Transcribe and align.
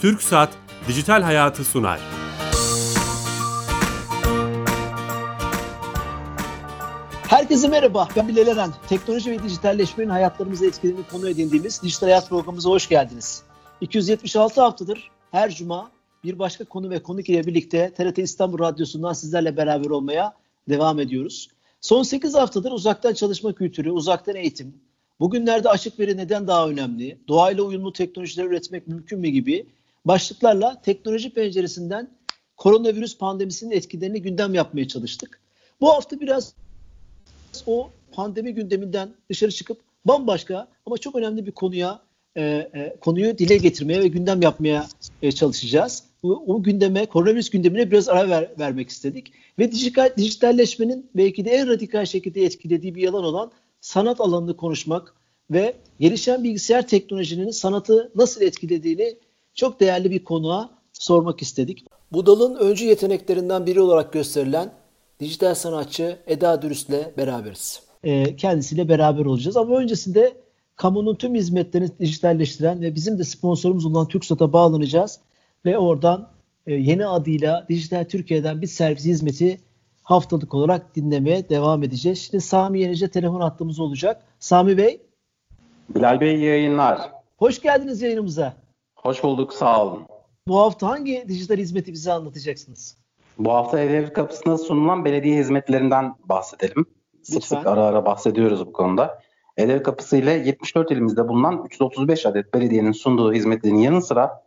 Türk 0.00 0.22
Saat 0.22 0.50
Dijital 0.88 1.22
Hayatı 1.22 1.64
sunar. 1.64 2.00
Herkese 7.28 7.68
merhaba. 7.68 8.08
Ben 8.16 8.28
Bilal 8.28 8.46
Eren. 8.46 8.70
Teknoloji 8.88 9.30
ve 9.30 9.42
dijitalleşmenin 9.42 10.08
hayatlarımızı 10.08 10.66
etkilediğini 10.66 11.06
konu 11.06 11.28
edindiğimiz 11.28 11.82
Dijital 11.82 12.06
Hayat 12.06 12.28
programımıza 12.28 12.70
hoş 12.70 12.88
geldiniz. 12.88 13.42
276 13.80 14.60
haftadır 14.60 15.10
her 15.30 15.50
cuma 15.50 15.90
bir 16.24 16.38
başka 16.38 16.64
konu 16.64 16.90
ve 16.90 17.02
konuk 17.02 17.28
ile 17.28 17.46
birlikte 17.46 17.92
TRT 17.96 18.18
İstanbul 18.18 18.58
Radyosu'ndan 18.58 19.12
sizlerle 19.12 19.56
beraber 19.56 19.90
olmaya 19.90 20.32
devam 20.68 21.00
ediyoruz. 21.00 21.48
Son 21.80 22.02
8 22.02 22.34
haftadır 22.34 22.72
uzaktan 22.72 23.14
çalışma 23.14 23.52
kültürü, 23.52 23.90
uzaktan 23.90 24.36
eğitim, 24.36 24.74
bugünlerde 25.20 25.68
açık 25.68 26.00
veri 26.00 26.16
neden 26.16 26.46
daha 26.46 26.68
önemli, 26.68 27.18
doğayla 27.28 27.62
uyumlu 27.62 27.92
teknolojiler 27.92 28.44
üretmek 28.44 28.86
mümkün 28.86 29.20
mü 29.20 29.28
gibi 29.28 29.66
başlıklarla 30.04 30.82
teknoloji 30.82 31.34
penceresinden 31.34 32.10
koronavirüs 32.56 33.18
pandemisinin 33.18 33.70
etkilerini 33.70 34.22
gündem 34.22 34.54
yapmaya 34.54 34.88
çalıştık. 34.88 35.40
Bu 35.80 35.88
hafta 35.88 36.20
biraz 36.20 36.54
o 37.66 37.90
pandemi 38.12 38.54
gündeminden 38.54 39.14
dışarı 39.30 39.50
çıkıp 39.50 39.78
bambaşka 40.04 40.68
ama 40.86 40.98
çok 40.98 41.16
önemli 41.16 41.46
bir 41.46 41.52
konuya 41.52 42.02
e, 42.36 42.42
e, 42.42 42.96
konuyu 43.00 43.38
dile 43.38 43.56
getirmeye 43.56 44.00
ve 44.00 44.08
gündem 44.08 44.42
yapmaya 44.42 44.88
e, 45.22 45.32
çalışacağız. 45.32 46.04
Bu, 46.22 46.44
o 46.46 46.62
gündeme, 46.62 47.06
koronavirüs 47.06 47.50
gündemine 47.50 47.90
biraz 47.90 48.08
ara 48.08 48.28
ver, 48.28 48.50
vermek 48.58 48.88
istedik. 48.88 49.32
Ve 49.58 49.72
dijital, 49.72 50.10
dijitalleşmenin 50.16 51.10
belki 51.16 51.44
de 51.44 51.50
en 51.50 51.68
radikal 51.68 52.06
şekilde 52.06 52.44
etkilediği 52.44 52.94
bir 52.94 53.08
alan 53.08 53.24
olan 53.24 53.50
sanat 53.80 54.20
alanını 54.20 54.56
konuşmak 54.56 55.14
ve 55.50 55.74
gelişen 56.00 56.44
bilgisayar 56.44 56.86
teknolojinin 56.86 57.50
sanatı 57.50 58.10
nasıl 58.14 58.42
etkilediğini 58.42 59.16
çok 59.60 59.80
değerli 59.80 60.10
bir 60.10 60.24
konuğa 60.24 60.70
sormak 60.92 61.42
istedik. 61.42 61.84
Bu 62.12 62.26
dalın 62.26 62.54
öncü 62.54 62.84
yeteneklerinden 62.84 63.66
biri 63.66 63.80
olarak 63.80 64.12
gösterilen 64.12 64.72
dijital 65.20 65.54
sanatçı 65.54 66.18
Eda 66.26 66.62
Dürüst'le 66.62 67.16
beraberiz. 67.16 67.82
E, 68.04 68.36
kendisiyle 68.36 68.88
beraber 68.88 69.24
olacağız 69.24 69.56
ama 69.56 69.76
öncesinde 69.76 70.32
kamunun 70.76 71.14
tüm 71.14 71.34
hizmetlerini 71.34 71.98
dijitalleştiren 71.98 72.80
ve 72.80 72.94
bizim 72.94 73.18
de 73.18 73.24
sponsorumuz 73.24 73.86
olan 73.86 74.08
TürkSat'a 74.08 74.52
bağlanacağız 74.52 75.20
ve 75.64 75.78
oradan 75.78 76.28
e, 76.66 76.74
yeni 76.74 77.06
adıyla 77.06 77.66
Dijital 77.68 78.04
Türkiye'den 78.04 78.62
bir 78.62 78.66
servis 78.66 79.04
hizmeti 79.04 79.60
haftalık 80.02 80.54
olarak 80.54 80.96
dinlemeye 80.96 81.48
devam 81.48 81.82
edeceğiz. 81.82 82.18
Şimdi 82.18 82.40
Sami 82.40 82.80
Yenice 82.80 83.08
telefon 83.08 83.40
hattımız 83.40 83.80
olacak. 83.80 84.22
Sami 84.38 84.76
Bey. 84.76 85.00
Bilal 85.94 86.20
Bey 86.20 86.40
yayınlar. 86.40 87.00
Hoş 87.36 87.62
geldiniz 87.62 88.02
yayınımıza. 88.02 88.59
Hoş 89.02 89.22
bulduk 89.22 89.52
sağ 89.52 89.84
olun. 89.84 90.06
Bu 90.48 90.58
hafta 90.58 90.88
hangi 90.88 91.24
dijital 91.28 91.56
hizmeti 91.56 91.92
bize 91.92 92.12
anlatacaksınız? 92.12 92.96
Bu 93.38 93.52
hafta 93.52 93.80
E-Devlet 93.80 94.12
kapısında 94.12 94.58
sunulan 94.58 95.04
belediye 95.04 95.38
hizmetlerinden 95.38 96.14
bahsedelim. 96.24 96.86
Sık 97.22 97.44
sık 97.44 97.66
ara 97.66 97.84
ara 97.84 98.04
bahsediyoruz 98.06 98.66
bu 98.66 98.72
konuda. 98.72 99.22
E-Devlet 99.56 99.82
kapısı 99.82 100.16
ile 100.16 100.30
74 100.30 100.90
ilimizde 100.90 101.28
bulunan 101.28 101.64
335 101.64 102.26
adet 102.26 102.54
belediyenin 102.54 102.92
sunduğu 102.92 103.32
hizmetlerin 103.32 103.76
yanı 103.76 104.02
sıra 104.02 104.42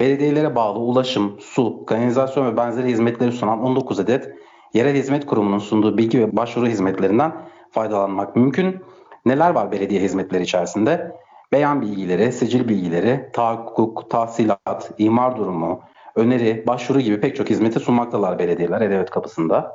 belediyelere 0.00 0.54
bağlı 0.54 0.78
ulaşım, 0.78 1.36
su, 1.40 1.86
kanalizasyon 1.86 2.46
ve 2.46 2.56
benzeri 2.56 2.88
hizmetleri 2.88 3.32
sunan 3.32 3.62
19 3.62 4.00
adet 4.00 4.34
yerel 4.74 4.96
hizmet 4.96 5.26
kurumunun 5.26 5.58
sunduğu 5.58 5.98
bilgi 5.98 6.20
ve 6.20 6.36
başvuru 6.36 6.66
hizmetlerinden 6.66 7.32
faydalanmak 7.70 8.36
mümkün. 8.36 8.76
Neler 9.24 9.50
var 9.50 9.72
belediye 9.72 10.00
hizmetleri 10.00 10.42
içerisinde? 10.42 11.16
Beyan 11.52 11.82
bilgileri, 11.82 12.32
sicil 12.32 12.68
bilgileri, 12.68 13.30
tahakkuk, 13.32 14.10
tahsilat, 14.10 14.90
imar 14.98 15.36
durumu, 15.36 15.80
öneri, 16.14 16.64
başvuru 16.66 17.00
gibi 17.00 17.20
pek 17.20 17.36
çok 17.36 17.50
hizmeti 17.50 17.80
sunmaktalar 17.80 18.38
belediyeler 18.38 18.80
E-Devlet 18.80 19.10
kapısında. 19.10 19.72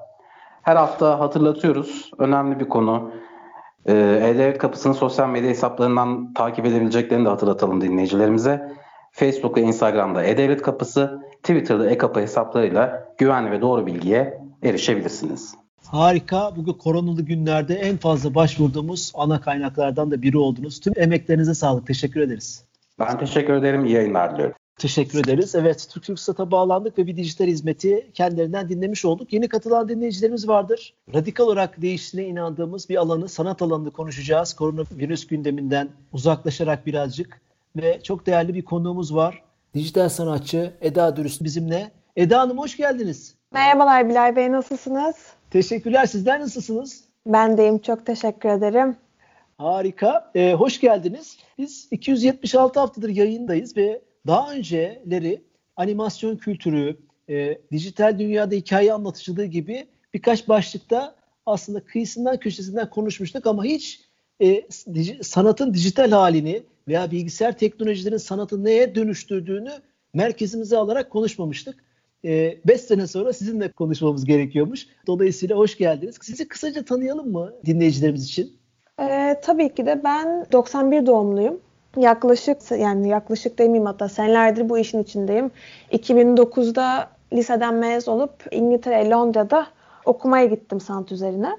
Her 0.62 0.76
hafta 0.76 1.20
hatırlatıyoruz. 1.20 2.12
Önemli 2.18 2.60
bir 2.60 2.70
konu. 2.70 3.12
Ee, 3.86 3.94
E-Devlet 4.24 4.58
kapısının 4.58 4.94
sosyal 4.94 5.30
medya 5.30 5.50
hesaplarından 5.50 6.34
takip 6.34 6.66
edebileceklerini 6.66 7.26
de 7.26 7.30
hatırlatalım 7.30 7.82
dinleyicilerimize. 7.82 8.72
Facebook 9.12 9.58
ve 9.58 9.62
Instagram'da 9.62 10.24
E-Devlet 10.24 10.62
kapısı, 10.62 11.22
Twitter'da 11.44 11.90
e-kapı 11.90 12.20
hesaplarıyla 12.20 13.14
güvenli 13.18 13.52
ve 13.52 13.62
doğru 13.62 13.86
bilgiye 13.86 14.42
erişebilirsiniz. 14.64 15.56
Harika. 15.92 16.56
Bugün 16.56 16.74
koronalı 16.74 17.22
günlerde 17.22 17.76
en 17.76 17.98
fazla 17.98 18.36
başvurduğumuz 18.36 19.12
ana 19.16 19.42
kaynaklardan 19.42 20.12
da 20.12 20.22
biri 20.22 20.38
oldunuz. 20.38 20.80
Tüm 20.80 20.94
emeklerinize 20.96 21.54
sağlık. 21.54 21.88
Teşekkür 21.88 22.22
ederiz. 22.22 22.64
Ben 23.00 23.20
teşekkür 23.20 23.54
ederim. 23.54 23.86
İyi 23.86 23.94
yayınlar 23.94 24.34
diliyorum. 24.34 24.56
Teşekkür 24.78 25.20
ederiz. 25.20 25.56
Evet, 25.56 25.88
Türk 25.92 26.04
TürkSat'a 26.04 26.52
bağlandık 26.52 26.98
ve 26.98 27.08
bir 27.08 27.18
dijital 27.18 27.46
hizmeti 27.46 28.12
kendilerinden 28.14 28.70
dinlemiş 28.70 29.06
olduk. 29.06 29.34
Yeni 29.34 29.48
katılan 29.48 29.90
dinleyicilerimiz 29.90 30.48
vardır. 30.48 30.94
Radikal 31.14 31.46
olarak 31.46 31.82
değiştiğine 31.82 32.30
inandığımız 32.30 32.90
bir 32.90 32.96
alanı, 32.96 33.30
sanat 33.30 33.62
alanını 33.62 33.92
konuşacağız. 33.92 34.54
Koronavirüs 34.54 35.28
gündeminden 35.28 35.90
uzaklaşarak 36.14 36.86
birazcık 36.86 37.42
ve 37.76 38.00
çok 38.04 38.26
değerli 38.26 38.54
bir 38.54 38.66
konuğumuz 38.66 39.16
var. 39.16 39.44
Dijital 39.74 40.10
sanatçı 40.10 40.74
Eda 40.82 41.16
Dürüst 41.16 41.44
bizimle. 41.44 41.92
Eda 42.16 42.40
Hanım 42.40 42.58
hoş 42.58 42.78
geldiniz. 42.78 43.36
Merhabalar 43.54 44.10
Bilal 44.10 44.36
Bey, 44.36 44.52
nasılsınız? 44.52 45.16
Teşekkürler. 45.52 46.06
Sizler 46.06 46.40
nasılsınız? 46.40 47.04
Ben 47.26 47.58
deyim. 47.58 47.80
Çok 47.80 48.06
teşekkür 48.06 48.50
ederim. 48.50 48.96
Harika. 49.58 50.32
Ee, 50.36 50.54
hoş 50.54 50.80
geldiniz. 50.80 51.38
Biz 51.58 51.88
276 51.92 52.80
haftadır 52.80 53.10
yayındayız 53.10 53.78
ve 53.78 54.02
daha 54.28 54.54
önceleri 54.54 55.42
animasyon 55.76 56.38
kültürü, 56.38 56.98
e, 57.30 57.58
dijital 57.72 58.20
dünyada 58.20 58.56
hikaye 58.56 58.94
anlatıcılığı 58.94 59.46
gibi 59.46 59.88
birkaç 60.14 60.48
başlıkta 60.48 61.16
aslında 61.46 61.80
kıyısından 61.86 62.38
köşesinden 62.38 62.90
konuşmuştuk 62.90 63.48
ama 63.48 63.64
hiç 63.64 64.02
e, 64.42 64.48
dij, 64.94 65.22
sanatın 65.22 65.74
dijital 65.74 66.12
halini 66.12 66.64
veya 66.88 67.12
bilgisayar 67.12 67.58
teknolojilerin 67.58 68.18
sanatı 68.18 68.64
neye 68.64 68.96
dönüştürdüğünü 68.96 69.72
merkezimize 70.14 70.78
alarak 70.78 71.10
konuşmamıştık. 71.10 71.91
5 72.24 72.62
e, 72.68 72.78
sene 72.78 73.08
sonra 73.08 73.34
sizinle 73.34 73.72
konuşmamız 73.72 74.26
gerekiyormuş. 74.26 74.88
Dolayısıyla 75.08 75.56
hoş 75.58 75.78
geldiniz. 75.78 76.16
Sizi 76.22 76.48
kısaca 76.48 76.86
tanıyalım 76.86 77.32
mı 77.32 77.54
dinleyicilerimiz 77.66 78.26
için? 78.26 78.58
Ee, 79.00 79.40
tabii 79.44 79.74
ki 79.74 79.86
de 79.86 80.04
ben 80.04 80.46
91 80.52 81.06
doğumluyum. 81.06 81.60
Yaklaşık 81.98 82.58
yani 82.72 83.10
yaklaşık 83.10 83.60
demeyeyim 83.60 83.86
hatta 83.86 84.10
senelerdir 84.10 84.70
bu 84.70 84.78
işin 84.78 85.04
içindeyim. 85.04 85.52
2009'da 85.92 87.10
liseden 87.34 87.74
mezun 87.74 88.12
olup 88.12 88.46
İngiltere, 88.52 89.10
Londra'da 89.10 89.68
okumaya 90.06 90.46
gittim 90.46 90.80
sanat 90.80 91.12
üzerine. 91.12 91.58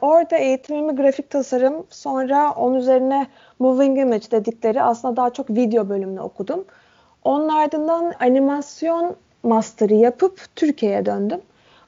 Orada 0.00 0.36
eğitimimi 0.36 0.96
grafik 0.96 1.30
tasarım, 1.30 1.86
sonra 1.90 2.52
onun 2.52 2.74
üzerine 2.74 3.26
moving 3.58 3.98
image 3.98 4.30
dedikleri 4.30 4.82
aslında 4.82 5.16
daha 5.16 5.30
çok 5.30 5.50
video 5.50 5.88
bölümünü 5.88 6.20
okudum. 6.20 6.64
Onun 7.24 7.48
ardından 7.48 8.12
animasyon 8.20 9.16
master'ı 9.42 9.94
yapıp 9.94 10.40
Türkiye'ye 10.56 11.06
döndüm. 11.06 11.40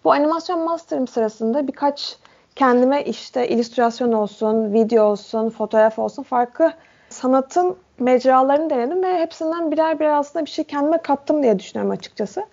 Bu 0.05 0.12
animasyon 0.12 0.61
master'ım 0.61 1.09
sırasında 1.09 1.69
birkaç 1.69 2.16
kendime 2.56 3.05
işte 3.05 3.49
illüstrasyon 3.49 4.12
olsun, 4.12 4.72
video 4.72 5.05
olsun, 5.05 5.50
fotoğraf 5.50 5.99
olsun 5.99 6.22
farklı 6.22 6.72
sanatın 7.09 7.77
mecralarını 7.99 8.71
denedim 8.71 9.03
ve 9.03 9.19
hepsinden 9.19 9.71
birer 9.71 10.00
birer 10.00 10.15
aslında 10.15 10.44
bir 10.44 10.50
şey 10.50 10.65
kendime 10.65 10.99
kattım 10.99 11.43
diye 11.43 11.59
düşünüyorum 11.59 11.91
açıkçası. 11.91 12.44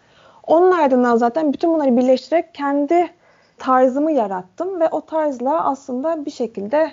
Onun 0.48 0.72
ardından 0.72 1.16
zaten 1.16 1.54
bütün 1.54 1.74
bunları 1.74 1.98
birleştirerek 1.98 2.54
kendi 2.54 3.10
tarzımı 3.58 4.12
yarattım 4.12 4.80
ve 4.80 4.90
o 4.90 5.02
tarzla 5.02 5.66
aslında 5.66 6.26
bir 6.26 6.32
şekilde 6.32 6.92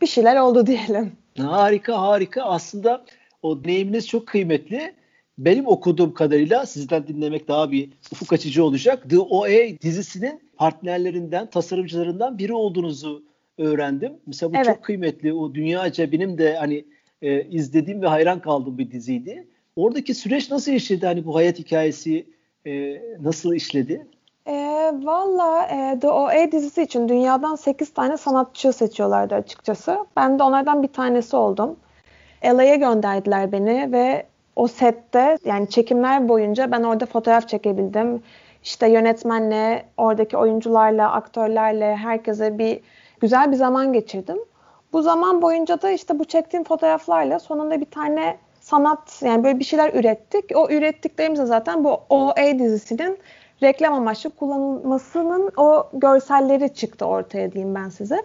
bir 0.00 0.06
şeyler 0.06 0.36
oldu 0.36 0.66
diyelim. 0.66 1.12
Harika 1.38 2.02
harika. 2.02 2.42
Aslında 2.42 3.04
o 3.42 3.64
deneyiminiz 3.64 4.08
çok 4.08 4.26
kıymetli. 4.26 4.94
Benim 5.38 5.66
okuduğum 5.66 6.14
kadarıyla 6.14 6.66
sizden 6.66 7.06
dinlemek 7.06 7.48
daha 7.48 7.70
bir 7.70 7.90
ufuk 8.12 8.32
açıcı 8.32 8.64
olacak. 8.64 9.10
The 9.10 9.18
OA 9.18 9.48
dizisinin 9.82 10.40
partnerlerinden, 10.56 11.50
tasarımcılarından 11.50 12.38
biri 12.38 12.54
olduğunuzu 12.54 13.24
öğrendim. 13.58 14.12
Mesela 14.26 14.52
bu 14.52 14.56
evet. 14.56 14.66
çok 14.66 14.84
kıymetli. 14.84 15.32
O 15.32 15.54
dünyaca 15.54 16.12
benim 16.12 16.38
de 16.38 16.56
hani 16.56 16.84
e, 17.22 17.44
izlediğim 17.44 18.02
ve 18.02 18.06
hayran 18.06 18.40
kaldığım 18.40 18.78
bir 18.78 18.90
diziydi. 18.90 19.48
Oradaki 19.76 20.14
süreç 20.14 20.50
nasıl 20.50 20.72
işledi? 20.72 21.06
Hani 21.06 21.26
bu 21.26 21.34
hayat 21.34 21.58
hikayesi 21.58 22.26
e, 22.66 23.02
nasıl 23.20 23.54
işledi? 23.54 24.06
E, 24.46 24.52
Valla 25.02 25.66
e, 25.66 25.98
The 26.00 26.08
OA 26.08 26.52
dizisi 26.52 26.82
için 26.82 27.08
dünyadan 27.08 27.54
8 27.54 27.94
tane 27.94 28.16
sanatçı 28.16 28.72
seçiyorlardı 28.72 29.34
açıkçası. 29.34 29.98
Ben 30.16 30.38
de 30.38 30.42
onlardan 30.42 30.82
bir 30.82 30.88
tanesi 30.88 31.36
oldum. 31.36 31.76
LA'ya 32.44 32.74
gönderdiler 32.74 33.52
beni 33.52 33.92
ve 33.92 34.26
o 34.56 34.66
sette 34.66 35.38
yani 35.44 35.68
çekimler 35.68 36.28
boyunca 36.28 36.72
ben 36.72 36.82
orada 36.82 37.06
fotoğraf 37.06 37.48
çekebildim. 37.48 38.22
İşte 38.62 38.88
yönetmenle, 38.88 39.86
oradaki 39.96 40.36
oyuncularla, 40.36 41.12
aktörlerle, 41.12 41.96
herkese 41.96 42.58
bir 42.58 42.80
güzel 43.20 43.52
bir 43.52 43.56
zaman 43.56 43.92
geçirdim. 43.92 44.38
Bu 44.92 45.02
zaman 45.02 45.42
boyunca 45.42 45.82
da 45.82 45.90
işte 45.90 46.18
bu 46.18 46.24
çektiğim 46.24 46.64
fotoğraflarla 46.64 47.38
sonunda 47.38 47.80
bir 47.80 47.90
tane 47.90 48.38
sanat 48.60 49.22
yani 49.24 49.44
böyle 49.44 49.58
bir 49.58 49.64
şeyler 49.64 49.94
ürettik. 49.94 50.44
O 50.54 50.68
ürettiklerimiz 50.70 51.40
de 51.40 51.46
zaten 51.46 51.84
bu 51.84 52.00
OA 52.08 52.58
dizisinin 52.58 53.18
reklam 53.62 53.94
amaçlı 53.94 54.30
kullanılmasının 54.30 55.50
o 55.56 55.88
görselleri 55.92 56.74
çıktı 56.74 57.04
ortaya 57.04 57.52
diyeyim 57.52 57.74
ben 57.74 57.88
size. 57.88 58.22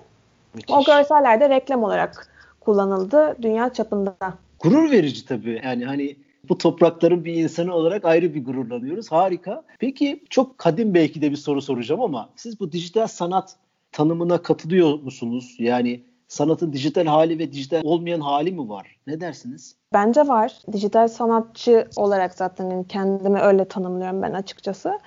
Müthiş. 0.54 0.76
O 0.76 0.84
görseller 0.84 1.40
de 1.40 1.50
reklam 1.50 1.84
olarak 1.84 2.28
kullanıldı 2.60 3.36
dünya 3.42 3.74
çapında. 3.74 4.16
Gurur 4.62 4.92
verici 4.92 5.26
tabii. 5.26 5.62
Yani 5.64 5.86
hani 5.86 6.16
bu 6.50 6.58
toprakların 6.58 7.26
bir 7.26 7.34
insanı 7.34 7.74
olarak 7.74 8.06
ayrı 8.06 8.34
bir 8.34 8.46
gururlanıyoruz. 8.46 9.12
Harika. 9.12 9.64
Peki 9.80 10.24
çok 10.30 10.58
kadim 10.58 10.94
belki 10.94 11.22
de 11.22 11.32
bir 11.32 11.36
soru 11.36 11.62
soracağım 11.62 12.02
ama 12.02 12.30
siz 12.36 12.60
bu 12.60 12.72
dijital 12.72 13.08
sanat 13.08 13.56
tanımına 13.92 14.42
katılıyor 14.42 15.00
musunuz? 15.00 15.56
Yani 15.60 16.02
sanatın 16.28 16.74
dijital 16.74 17.06
hali 17.06 17.40
ve 17.40 17.52
dijital 17.52 17.82
olmayan 17.84 18.20
hali 18.20 18.52
mi 18.52 18.70
var? 18.70 18.96
Ne 19.08 19.22
dersiniz? 19.22 19.76
Bence 19.94 20.22
var. 20.22 20.60
Dijital 20.72 21.08
sanatçı 21.08 21.88
olarak 21.96 22.34
zaten 22.34 22.84
kendimi 22.84 23.40
öyle 23.40 23.66
tanımlıyorum 23.66 24.22
ben 24.22 24.32
açıkçası. 24.32 25.00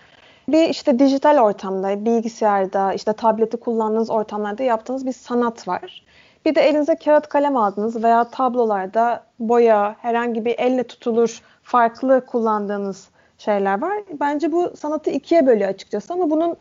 Bir 0.49 0.69
işte 0.69 0.99
dijital 0.99 1.39
ortamda, 1.39 2.05
bilgisayarda, 2.05 2.93
işte 2.93 3.13
tableti 3.13 3.57
kullandığınız 3.57 4.11
ortamlarda 4.11 4.63
yaptığınız 4.63 5.07
bir 5.07 5.13
sanat 5.13 5.69
var. 5.69 6.05
Bir 6.45 6.55
de 6.55 6.61
elinize 6.61 6.95
kağıt 6.95 7.29
kalem 7.29 7.57
aldınız 7.57 8.05
veya 8.05 8.25
tablolarda 8.25 9.25
boya, 9.39 9.97
herhangi 9.99 10.45
bir 10.45 10.55
elle 10.59 10.85
tutulur 10.85 11.43
farklı 11.63 12.27
kullandığınız 12.27 13.09
şeyler 13.39 13.83
var. 13.83 14.03
Bence 14.21 14.53
bu 14.53 14.77
sanatı 14.77 15.11
ikiye 15.11 15.47
bölüyor 15.47 15.69
açıkçası 15.71 16.13
ama 16.13 16.31
bunun 16.31 16.57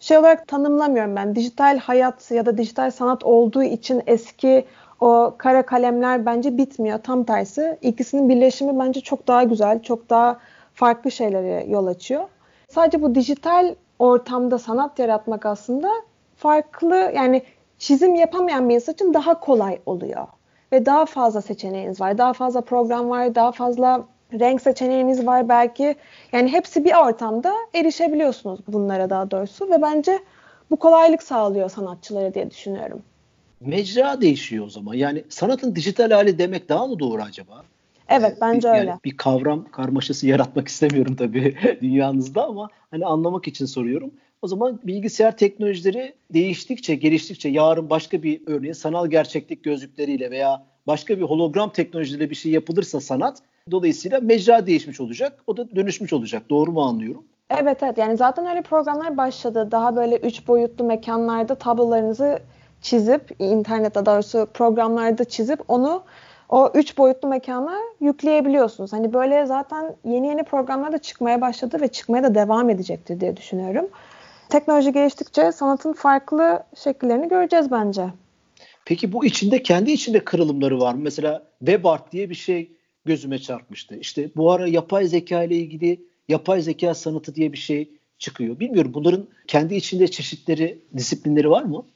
şey 0.00 0.18
olarak 0.18 0.48
tanımlamıyorum 0.48 1.16
ben. 1.16 1.34
Dijital 1.34 1.78
hayat 1.78 2.30
ya 2.30 2.46
da 2.46 2.58
dijital 2.58 2.90
sanat 2.90 3.24
olduğu 3.24 3.62
için 3.62 4.02
eski 4.06 4.64
o 5.00 5.34
kara 5.38 5.66
kalemler 5.66 6.26
bence 6.26 6.58
bitmiyor. 6.58 6.98
Tam 6.98 7.24
tersi. 7.24 7.78
İkisinin 7.82 8.28
birleşimi 8.28 8.78
bence 8.78 9.00
çok 9.00 9.28
daha 9.28 9.42
güzel, 9.42 9.82
çok 9.82 10.10
daha 10.10 10.38
farklı 10.74 11.10
şeylere 11.10 11.64
yol 11.68 11.86
açıyor. 11.86 12.24
Sadece 12.68 13.02
bu 13.02 13.14
dijital 13.14 13.74
ortamda 13.98 14.58
sanat 14.58 14.98
yaratmak 14.98 15.46
aslında 15.46 15.88
farklı 16.36 17.12
yani 17.14 17.42
çizim 17.84 18.14
yapamayan 18.14 18.68
bir 18.68 18.74
insan 18.74 18.94
için 18.94 19.14
daha 19.14 19.40
kolay 19.40 19.78
oluyor. 19.86 20.26
Ve 20.72 20.86
daha 20.86 21.06
fazla 21.06 21.40
seçeneğiniz 21.40 22.00
var. 22.00 22.18
Daha 22.18 22.32
fazla 22.32 22.60
program 22.60 23.10
var. 23.10 23.34
Daha 23.34 23.52
fazla 23.52 24.04
renk 24.32 24.62
seçeneğiniz 24.62 25.26
var 25.26 25.48
belki. 25.48 25.96
Yani 26.32 26.52
hepsi 26.52 26.84
bir 26.84 26.94
ortamda 26.94 27.54
erişebiliyorsunuz 27.74 28.60
bunlara 28.68 29.10
daha 29.10 29.30
doğrusu. 29.30 29.70
Ve 29.70 29.82
bence 29.82 30.18
bu 30.70 30.76
kolaylık 30.76 31.22
sağlıyor 31.22 31.70
sanatçılara 31.70 32.34
diye 32.34 32.50
düşünüyorum. 32.50 33.02
Mecra 33.60 34.20
değişiyor 34.20 34.66
o 34.66 34.70
zaman. 34.70 34.94
Yani 34.94 35.24
sanatın 35.28 35.74
dijital 35.74 36.10
hali 36.10 36.38
demek 36.38 36.68
daha 36.68 36.86
mı 36.86 36.98
doğru 36.98 37.22
acaba? 37.22 37.62
Evet 38.08 38.38
bence 38.40 38.68
yani 38.68 38.80
öyle. 38.80 38.98
Bir 39.04 39.16
kavram 39.16 39.70
karmaşası 39.70 40.26
yaratmak 40.32 40.68
istemiyorum 40.68 41.16
tabii 41.16 41.56
dünyanızda 41.82 42.44
ama 42.44 42.68
hani 42.90 43.06
anlamak 43.06 43.48
için 43.48 43.66
soruyorum. 43.66 44.10
O 44.44 44.46
zaman 44.46 44.80
bilgisayar 44.84 45.36
teknolojileri 45.36 46.14
değiştikçe, 46.30 46.94
geliştikçe 46.94 47.48
yarın 47.48 47.90
başka 47.90 48.22
bir 48.22 48.40
örneğin 48.46 48.72
sanal 48.72 49.06
gerçeklik 49.06 49.64
gözlükleriyle 49.64 50.30
veya 50.30 50.64
başka 50.86 51.18
bir 51.18 51.22
hologram 51.22 51.72
teknolojileriyle 51.72 52.30
bir 52.30 52.34
şey 52.34 52.52
yapılırsa 52.52 53.00
sanat 53.00 53.38
dolayısıyla 53.70 54.20
mecra 54.20 54.66
değişmiş 54.66 55.00
olacak. 55.00 55.42
O 55.46 55.56
da 55.56 55.76
dönüşmüş 55.76 56.12
olacak. 56.12 56.42
Doğru 56.50 56.72
mu 56.72 56.82
anlıyorum? 56.82 57.24
Evet 57.50 57.82
evet 57.82 57.98
yani 57.98 58.16
zaten 58.16 58.46
öyle 58.46 58.62
programlar 58.62 59.16
başladı. 59.16 59.68
Daha 59.70 59.96
böyle 59.96 60.16
üç 60.16 60.48
boyutlu 60.48 60.84
mekanlarda 60.84 61.54
tablolarınızı 61.54 62.38
çizip 62.82 63.36
internette 63.38 64.06
doğrusu 64.06 64.48
programlarda 64.54 65.24
çizip 65.24 65.60
onu 65.68 66.02
o 66.48 66.70
üç 66.74 66.98
boyutlu 66.98 67.28
mekana 67.28 67.76
yükleyebiliyorsunuz. 68.00 68.92
Hani 68.92 69.12
böyle 69.12 69.46
zaten 69.46 69.96
yeni 70.04 70.26
yeni 70.26 70.42
programlar 70.42 70.92
da 70.92 70.98
çıkmaya 70.98 71.40
başladı 71.40 71.80
ve 71.80 71.88
çıkmaya 71.88 72.22
da 72.22 72.34
devam 72.34 72.70
edecektir 72.70 73.20
diye 73.20 73.36
düşünüyorum 73.36 73.88
teknoloji 74.54 74.92
geliştikçe 74.92 75.52
sanatın 75.52 75.92
farklı 75.92 76.62
şekillerini 76.84 77.28
göreceğiz 77.28 77.70
bence. 77.70 78.06
Peki 78.84 79.12
bu 79.12 79.24
içinde 79.24 79.62
kendi 79.62 79.90
içinde 79.92 80.24
kırılımları 80.24 80.80
var 80.80 80.94
mı? 80.94 81.00
Mesela 81.02 81.46
WebArt 81.58 82.12
diye 82.12 82.30
bir 82.30 82.34
şey 82.34 82.72
gözüme 83.04 83.38
çarpmıştı. 83.38 83.96
İşte 83.96 84.30
bu 84.36 84.52
ara 84.52 84.66
yapay 84.66 85.06
zeka 85.06 85.42
ile 85.42 85.56
ilgili 85.56 86.04
yapay 86.28 86.60
zeka 86.60 86.94
sanatı 86.94 87.34
diye 87.34 87.52
bir 87.52 87.58
şey 87.58 87.90
çıkıyor. 88.18 88.60
Bilmiyorum 88.60 88.94
bunların 88.94 89.26
kendi 89.46 89.74
içinde 89.74 90.08
çeşitleri, 90.08 90.78
disiplinleri 90.96 91.50
var 91.50 91.62
mı? 91.62 91.86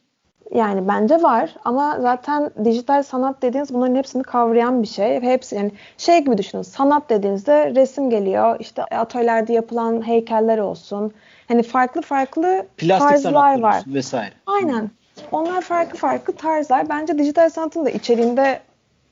Yani 0.55 0.89
bence 0.89 1.23
var 1.23 1.55
ama 1.65 1.99
zaten 2.01 2.51
dijital 2.65 3.03
sanat 3.03 3.43
dediğiniz 3.43 3.75
bunların 3.75 3.95
hepsini 3.95 4.23
kavrayan 4.23 4.83
bir 4.83 4.89
şey. 4.89 5.21
Hepsi 5.21 5.57
yani 5.57 5.73
şey 5.99 6.25
gibi 6.25 6.39
düşünün. 6.39 6.63
Sanat 6.63 7.11
dediğinizde 7.11 7.75
resim 7.75 8.11
geliyor. 8.11 8.57
İşte 8.61 8.85
atölyelerde 8.85 9.53
yapılan 9.53 10.07
heykeller 10.07 10.59
olsun. 10.59 11.13
Hani 11.49 11.63
farklı 11.63 12.03
farklı 12.03 12.67
Plastik 12.77 13.09
tarzlar 13.09 13.61
var. 13.61 13.83
vesaire. 13.87 14.33
Aynen. 14.47 14.91
Onlar 15.33 15.63
farklı 15.63 15.99
farklı 15.99 16.33
tarzlar. 16.33 16.89
Bence 16.89 17.19
dijital 17.19 17.51
sanatın 17.51 17.85
da 17.85 17.91
içeriğinde 17.91 18.61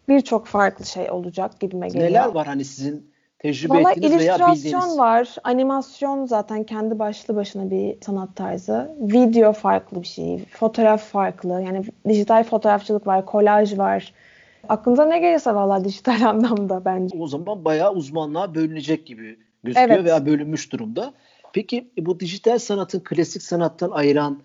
birçok 0.08 0.46
farklı 0.46 0.84
şey 0.84 1.10
olacak 1.10 1.60
gibime 1.60 1.88
geliyor. 1.88 2.10
Neler 2.10 2.26
var 2.26 2.46
hani 2.46 2.64
sizin 2.64 3.10
tecrübe 3.46 3.74
Vallahi 3.74 3.92
ettiğiniz 3.92 4.18
veya 4.18 4.34
bildiğiniz? 4.34 4.64
illüstrasyon 4.64 4.98
var. 4.98 5.36
Animasyon 5.44 6.26
zaten 6.26 6.64
kendi 6.64 6.98
başlı 6.98 7.36
başına 7.36 7.70
bir 7.70 7.96
sanat 8.00 8.36
tarzı. 8.36 8.90
Video 9.00 9.52
farklı 9.52 10.02
bir 10.02 10.06
şey. 10.06 10.44
Fotoğraf 10.44 11.04
farklı. 11.04 11.62
Yani 11.66 11.84
dijital 12.08 12.44
fotoğrafçılık 12.44 13.06
var. 13.06 13.26
Kolaj 13.26 13.78
var. 13.78 14.12
Aklınıza 14.68 15.04
ne 15.06 15.18
gelirse 15.18 15.54
valla 15.54 15.84
dijital 15.84 16.22
anlamda 16.28 16.84
bence. 16.84 17.18
O 17.18 17.26
zaman 17.26 17.64
bayağı 17.64 17.92
uzmanlığa 17.92 18.54
bölünecek 18.54 19.06
gibi 19.06 19.38
gözüküyor 19.64 19.90
evet. 19.90 20.04
veya 20.04 20.26
bölünmüş 20.26 20.72
durumda. 20.72 21.12
Peki 21.52 21.90
bu 21.98 22.20
dijital 22.20 22.58
sanatın 22.58 23.00
klasik 23.00 23.42
sanattan 23.42 23.90
ayıran 23.90 24.38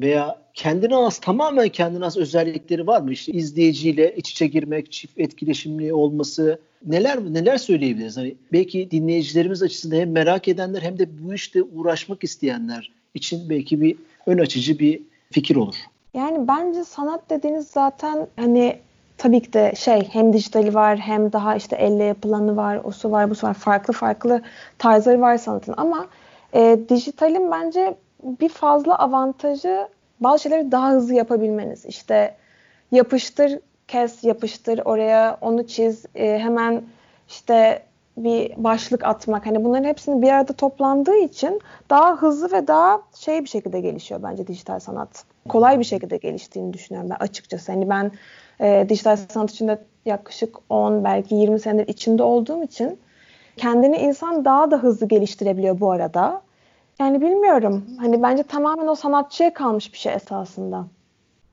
veya 0.00 0.38
kendine 0.54 0.96
az 0.96 1.18
tamamen 1.18 1.68
kendine 1.68 2.04
az 2.04 2.16
özellikleri 2.16 2.86
var 2.86 3.00
mı? 3.00 3.12
İşte 3.12 3.32
izleyiciyle 3.32 4.16
iç 4.16 4.30
içe 4.30 4.46
girmek, 4.46 4.92
çift 4.92 5.18
etkileşimli 5.20 5.92
olması 5.94 6.60
neler 6.86 7.24
neler 7.24 7.56
söyleyebiliriz? 7.56 8.16
Hani 8.16 8.34
belki 8.52 8.90
dinleyicilerimiz 8.90 9.62
açısından 9.62 9.96
hem 9.96 10.12
merak 10.12 10.48
edenler 10.48 10.82
hem 10.82 10.98
de 10.98 11.08
bu 11.22 11.34
işte 11.34 11.62
uğraşmak 11.62 12.24
isteyenler 12.24 12.92
için 13.14 13.50
belki 13.50 13.80
bir 13.80 13.96
ön 14.26 14.38
açıcı 14.38 14.78
bir 14.78 15.02
fikir 15.30 15.56
olur. 15.56 15.74
Yani 16.14 16.48
bence 16.48 16.84
sanat 16.84 17.30
dediğiniz 17.30 17.66
zaten 17.66 18.26
hani 18.36 18.76
tabii 19.18 19.42
ki 19.42 19.52
de 19.52 19.72
şey 19.76 20.08
hem 20.12 20.32
dijitali 20.32 20.74
var 20.74 20.98
hem 20.98 21.32
daha 21.32 21.56
işte 21.56 21.76
elle 21.76 22.04
yapılanı 22.04 22.56
var, 22.56 22.80
o 22.84 22.90
su 22.90 23.10
var, 23.10 23.30
bu 23.30 23.34
su 23.34 23.46
var. 23.46 23.54
Farklı 23.54 23.94
farklı 23.94 24.42
tarzları 24.78 25.20
var 25.20 25.36
sanatın 25.36 25.74
ama 25.76 26.06
e, 26.54 26.78
dijitalin 26.88 27.50
bence 27.50 27.96
bir 28.22 28.48
fazla 28.48 28.98
avantajı 28.98 29.88
bazı 30.20 30.42
şeyleri 30.42 30.72
daha 30.72 30.90
hızlı 30.90 31.14
yapabilmeniz. 31.14 31.86
İşte 31.86 32.36
yapıştır, 32.92 33.58
kes, 33.88 34.24
yapıştır 34.24 34.80
oraya, 34.84 35.38
onu 35.40 35.66
çiz, 35.66 36.06
e, 36.14 36.38
hemen 36.38 36.82
işte 37.28 37.82
bir 38.16 38.52
başlık 38.56 39.04
atmak. 39.04 39.46
Hani 39.46 39.64
bunların 39.64 39.84
hepsini 39.84 40.22
bir 40.22 40.28
arada 40.28 40.52
toplandığı 40.52 41.16
için 41.16 41.60
daha 41.90 42.16
hızlı 42.16 42.52
ve 42.52 42.66
daha 42.66 43.02
şey 43.14 43.40
bir 43.44 43.48
şekilde 43.48 43.80
gelişiyor 43.80 44.22
bence 44.22 44.46
dijital 44.46 44.78
sanat. 44.78 45.24
Kolay 45.48 45.78
bir 45.78 45.84
şekilde 45.84 46.16
geliştiğini 46.16 46.72
düşünüyorum 46.72 47.10
ben 47.10 47.24
açıkçası. 47.24 47.72
Hani 47.72 47.88
ben 47.88 48.12
e, 48.60 48.86
dijital 48.88 49.16
sanat 49.16 49.50
içinde 49.50 49.78
yaklaşık 50.04 50.56
10 50.68 51.04
belki 51.04 51.34
20 51.34 51.60
senedir 51.60 51.88
içinde 51.88 52.22
olduğum 52.22 52.62
için 52.62 52.98
kendini 53.56 53.96
insan 53.96 54.44
daha 54.44 54.70
da 54.70 54.76
hızlı 54.76 55.08
geliştirebiliyor 55.08 55.80
bu 55.80 55.90
arada. 55.90 56.42
Yani 57.00 57.20
bilmiyorum. 57.20 57.84
Hani 57.98 58.22
bence 58.22 58.42
tamamen 58.42 58.86
o 58.86 58.94
sanatçıya 58.94 59.54
kalmış 59.54 59.92
bir 59.92 59.98
şey 59.98 60.14
esasında. 60.14 60.88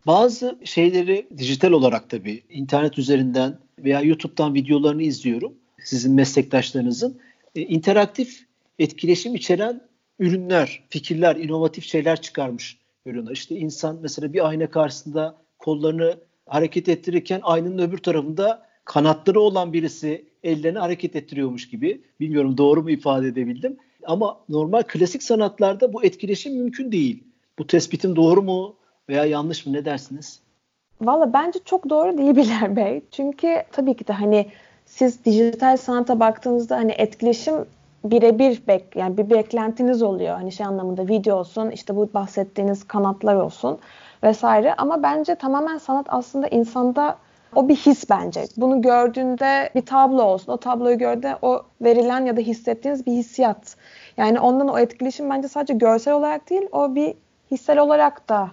Bazı 0.08 0.58
şeyleri 0.64 1.28
dijital 1.38 1.72
olarak 1.72 2.10
tabii 2.10 2.44
internet 2.50 2.98
üzerinden 2.98 3.58
veya 3.80 4.02
YouTube'dan 4.02 4.54
videolarını 4.54 5.04
izliyorum. 5.04 5.54
Sizin 5.84 6.14
meslektaşlarınızın. 6.14 7.20
E, 7.56 7.62
interaktif 7.62 8.46
etkileşim 8.80 9.36
içeren 9.36 9.82
ürünler, 10.20 10.84
fikirler, 10.90 11.36
inovatif 11.36 11.86
şeyler 11.86 12.22
çıkarmış 12.22 12.78
görüyorlar. 13.06 13.32
İşte 13.32 13.56
insan 13.56 14.00
mesela 14.02 14.34
bir 14.34 14.48
ayna 14.48 14.70
karşısında 14.70 15.36
kollarını 15.60 16.18
hareket 16.46 16.90
ettirirken 16.90 17.40
aynanın 17.44 17.80
öbür 17.80 17.98
tarafında 17.98 18.68
kanatları 18.86 19.40
olan 19.40 19.74
birisi 19.74 20.26
ellerini 20.44 20.80
hareket 20.80 21.16
ettiriyormuş 21.16 21.70
gibi. 21.70 22.02
Bilmiyorum 22.20 22.58
doğru 22.58 22.84
mu 22.84 22.90
ifade 22.90 23.28
edebildim. 23.28 23.78
Ama 24.08 24.38
normal 24.50 24.84
klasik 24.84 25.24
sanatlarda 25.24 25.94
bu 25.94 26.04
etkileşim 26.04 26.58
mümkün 26.58 26.92
değil. 26.92 27.24
Bu 27.60 27.68
tespitim 27.68 28.16
doğru 28.16 28.42
mu 28.42 28.76
veya 29.10 29.26
yanlış 29.26 29.66
mı 29.66 29.74
ne 29.74 29.86
dersiniz? 29.86 30.40
Valla 31.02 31.34
bence 31.34 31.60
çok 31.66 31.90
doğru 31.90 32.18
değil 32.18 32.36
Bilal 32.36 32.76
Bey. 32.76 33.02
Çünkü 33.12 33.64
tabii 33.72 33.94
ki 33.94 34.08
de 34.08 34.14
hani 34.14 34.48
siz 34.86 35.26
dijital 35.26 35.78
sanata 35.78 36.20
baktığınızda 36.20 36.76
hani 36.76 36.92
etkileşim 36.92 37.56
birebir 38.04 38.62
bek 38.68 38.96
yani 38.96 39.18
bir 39.18 39.30
beklentiniz 39.30 40.04
oluyor. 40.04 40.36
Hani 40.36 40.52
şey 40.52 40.66
anlamında 40.66 41.08
video 41.08 41.36
olsun, 41.36 41.70
işte 41.70 41.96
bu 41.96 42.10
bahsettiğiniz 42.14 42.88
kanatlar 42.88 43.36
olsun 43.36 43.80
vesaire. 44.24 44.74
Ama 44.74 45.04
bence 45.04 45.36
tamamen 45.36 45.78
sanat 45.78 46.06
aslında 46.10 46.48
insanda 46.48 47.18
O 47.56 47.70
bir 47.70 47.76
his 47.76 48.10
bence. 48.10 48.46
Bunu 48.58 48.82
gördüğünde 48.82 49.70
bir 49.76 49.82
tablo 49.82 50.24
olsun. 50.24 50.52
O 50.52 50.58
tabloyu 50.58 50.98
gördüğünde 50.98 51.38
o 51.42 51.64
verilen 51.82 52.26
ya 52.26 52.38
da 52.38 52.42
hissettiğiniz 52.42 53.06
bir 53.06 53.12
hissiyat. 53.12 53.76
Yani 54.18 54.40
ondan 54.40 54.68
o 54.68 54.80
etkileşim 54.80 55.30
bence 55.30 55.48
sadece 55.48 55.74
görsel 55.74 56.14
olarak 56.14 56.50
değil, 56.50 56.68
o 56.72 56.96
bir 56.96 57.14
hissel 57.52 57.80
olarak 57.80 58.30
da 58.30 58.52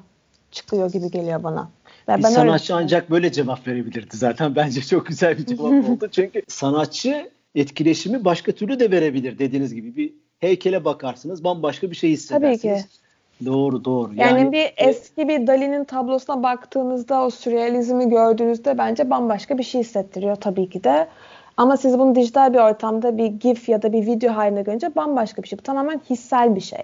çıkıyor 0.50 0.92
gibi 0.92 1.10
geliyor 1.10 1.42
bana. 1.42 1.70
Bir 2.08 2.22
ben 2.22 2.30
sanatçı 2.30 2.74
ancak 2.74 3.10
böyle 3.10 3.32
cevap 3.32 3.66
verebilirdi 3.66 4.16
zaten. 4.16 4.56
Bence 4.56 4.80
çok 4.80 5.06
güzel 5.06 5.38
bir 5.38 5.46
cevap 5.46 5.60
oldu. 5.90 6.08
Çünkü 6.12 6.42
sanatçı 6.48 7.30
etkileşimi 7.54 8.24
başka 8.24 8.52
türlü 8.52 8.80
de 8.80 8.90
verebilir 8.90 9.38
dediğiniz 9.38 9.74
gibi. 9.74 9.96
Bir 9.96 10.14
heykele 10.38 10.84
bakarsınız 10.84 11.44
bambaşka 11.44 11.90
bir 11.90 11.96
şey 11.96 12.10
hissedersiniz. 12.10 12.62
Tabii 12.62 12.82
ki. 12.82 13.03
Doğru 13.44 13.84
doğru. 13.84 14.14
Yani, 14.14 14.40
yani 14.40 14.52
bir 14.52 14.72
eski 14.76 15.28
bir 15.28 15.46
Dali'nin 15.46 15.84
tablosuna 15.84 16.42
baktığınızda 16.42 17.24
o 17.24 17.30
sürrealizmi 17.30 18.08
gördüğünüzde 18.08 18.78
bence 18.78 19.10
bambaşka 19.10 19.58
bir 19.58 19.62
şey 19.62 19.80
hissettiriyor 19.80 20.36
tabii 20.36 20.70
ki 20.70 20.84
de. 20.84 21.08
Ama 21.56 21.76
siz 21.76 21.98
bunu 21.98 22.14
dijital 22.14 22.54
bir 22.54 22.58
ortamda 22.58 23.18
bir 23.18 23.26
GIF 23.26 23.68
ya 23.68 23.82
da 23.82 23.92
bir 23.92 24.06
video 24.06 24.34
haline 24.34 24.62
görünce 24.62 24.94
bambaşka 24.96 25.42
bir 25.42 25.48
şey. 25.48 25.58
Bu 25.58 25.62
tamamen 25.62 26.00
hissel 26.10 26.56
bir 26.56 26.60
şey. 26.60 26.82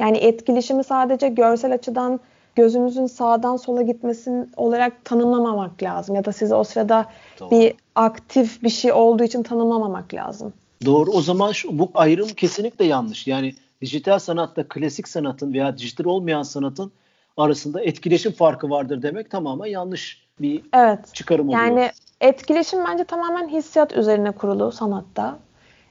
Yani 0.00 0.18
etkileşimi 0.18 0.84
sadece 0.84 1.28
görsel 1.28 1.74
açıdan 1.74 2.20
gözünüzün 2.54 3.06
sağdan 3.06 3.56
sola 3.56 3.82
gitmesin 3.82 4.50
olarak 4.56 5.04
tanımlamamak 5.04 5.82
lazım. 5.82 6.16
Ya 6.16 6.24
da 6.24 6.32
size 6.32 6.54
o 6.54 6.64
sırada 6.64 7.06
Doğru. 7.40 7.50
bir 7.50 7.74
aktif 7.94 8.62
bir 8.62 8.68
şey 8.68 8.92
olduğu 8.92 9.24
için 9.24 9.42
tanımlamamak 9.42 10.14
lazım. 10.14 10.52
Doğru. 10.84 11.10
O 11.10 11.22
zaman 11.22 11.52
şu, 11.52 11.78
bu 11.78 11.90
ayrım 11.94 12.28
kesinlikle 12.28 12.84
yanlış. 12.84 13.26
Yani 13.26 13.54
dijital 13.82 14.18
sanatta 14.18 14.68
klasik 14.68 15.08
sanatın 15.08 15.52
veya 15.52 15.78
dijital 15.78 16.04
olmayan 16.04 16.42
sanatın 16.42 16.92
arasında 17.36 17.80
etkileşim 17.80 18.32
farkı 18.32 18.70
vardır 18.70 19.02
demek 19.02 19.30
tamamen 19.30 19.66
yanlış 19.66 20.26
bir 20.40 20.62
evet. 20.72 21.14
çıkarım 21.14 21.48
oluyor. 21.48 21.62
Yani 21.62 21.90
etkileşim 22.20 22.84
bence 22.84 23.04
tamamen 23.04 23.48
hissiyat 23.48 23.96
üzerine 23.96 24.30
kurulu 24.30 24.72
sanatta. 24.72 25.38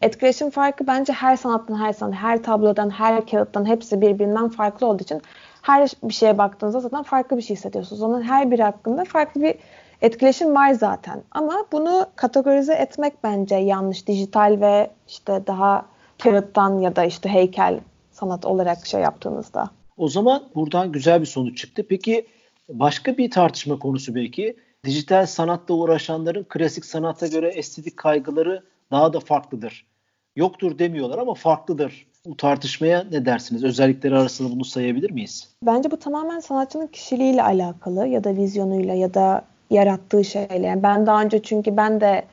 Etkileşim 0.02 0.50
farkı 0.50 0.88
bence 0.88 1.14
her 1.14 1.36
sanattan, 1.36 1.76
her 1.76 1.94
sanat, 1.94 2.14
her 2.16 2.44
tablodan, 2.44 2.90
her 2.90 3.28
kağıttan 3.28 3.66
hepsi 3.66 4.02
birbirinden 4.02 4.50
farklı 4.50 4.88
olduğu 4.88 5.04
için 5.04 5.22
her 5.62 5.90
bir 6.04 6.14
şeye 6.14 6.38
baktığınızda 6.38 6.80
zaten 6.80 7.04
farklı 7.04 7.38
bir 7.38 7.42
şey 7.42 7.56
hissediyorsunuz. 7.56 8.02
Onun 8.02 8.22
her 8.22 8.52
biri 8.52 8.64
hakkında 8.64 9.04
farklı 9.06 9.42
bir 9.42 9.56
etkileşim 10.02 10.56
var 10.56 10.72
zaten. 10.72 11.24
Ama 11.32 11.66
bunu 11.72 12.06
kategorize 12.16 12.74
etmek 12.74 13.24
bence 13.24 13.56
yanlış. 13.56 14.08
Dijital 14.08 14.58
ve 14.62 14.92
işte 15.08 15.48
daha 15.48 15.86
kağıttan 16.24 16.80
ya 16.80 16.96
da 16.96 17.06
işte 17.06 17.30
heykel 17.30 17.80
sanat 18.12 18.46
olarak 18.46 18.86
şey 18.86 19.02
yaptığınızda. 19.02 19.70
O 19.98 20.08
zaman 20.08 20.44
buradan 20.56 20.92
güzel 20.92 21.22
bir 21.22 21.26
sonuç 21.26 21.58
çıktı. 21.58 21.86
Peki 21.90 22.28
başka 22.70 23.18
bir 23.18 23.32
tartışma 23.32 23.80
konusu 23.80 24.16
belki 24.16 24.56
dijital 24.86 25.26
sanatla 25.26 25.74
uğraşanların 25.74 26.46
klasik 26.50 26.86
sanata 26.86 27.28
göre 27.28 27.48
estetik 27.48 27.98
kaygıları 27.98 28.64
daha 28.92 29.14
da 29.14 29.20
farklıdır. 29.20 29.86
Yoktur 30.36 30.80
demiyorlar 30.80 31.18
ama 31.18 31.34
farklıdır. 31.34 32.08
Bu 32.26 32.38
tartışmaya 32.38 33.06
ne 33.12 33.26
dersiniz? 33.26 33.64
Özellikleri 33.64 34.16
arasında 34.16 34.52
bunu 34.52 34.66
sayabilir 34.66 35.12
miyiz? 35.12 35.50
Bence 35.64 35.92
bu 35.92 35.98
tamamen 35.98 36.40
sanatçının 36.40 36.88
kişiliğiyle 36.88 37.44
alakalı 37.44 38.08
ya 38.08 38.24
da 38.24 38.36
vizyonuyla 38.36 38.94
ya 38.94 39.14
da 39.14 39.46
yarattığı 39.70 40.24
şeyle. 40.24 40.68
Yani 40.68 40.84
ben 40.84 41.06
daha 41.06 41.22
önce 41.22 41.42
çünkü 41.44 41.78
ben 41.78 42.02
de 42.02 42.26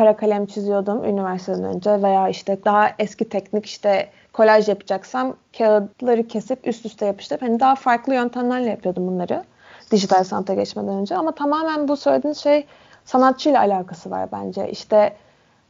kara 0.00 0.16
kalem 0.16 0.46
çiziyordum 0.46 1.04
üniversiteden 1.04 1.64
önce 1.64 2.02
veya 2.02 2.28
işte 2.28 2.64
daha 2.64 2.90
eski 2.98 3.28
teknik 3.28 3.66
işte 3.66 4.08
kolaj 4.32 4.68
yapacaksam 4.68 5.34
kağıtları 5.58 6.28
kesip 6.28 6.66
üst 6.66 6.86
üste 6.86 7.06
yapıştırıp 7.06 7.42
hani 7.42 7.60
daha 7.60 7.74
farklı 7.74 8.14
yöntemlerle 8.14 8.70
yapıyordum 8.70 9.06
bunları 9.06 9.44
dijital 9.90 10.24
sanata 10.24 10.54
geçmeden 10.54 10.94
önce 10.94 11.16
ama 11.16 11.32
tamamen 11.32 11.88
bu 11.88 11.96
söylediğiniz 11.96 12.38
şey 12.38 12.66
sanatçıyla 13.04 13.60
alakası 13.60 14.10
var 14.10 14.28
bence. 14.32 14.70
İşte 14.70 15.16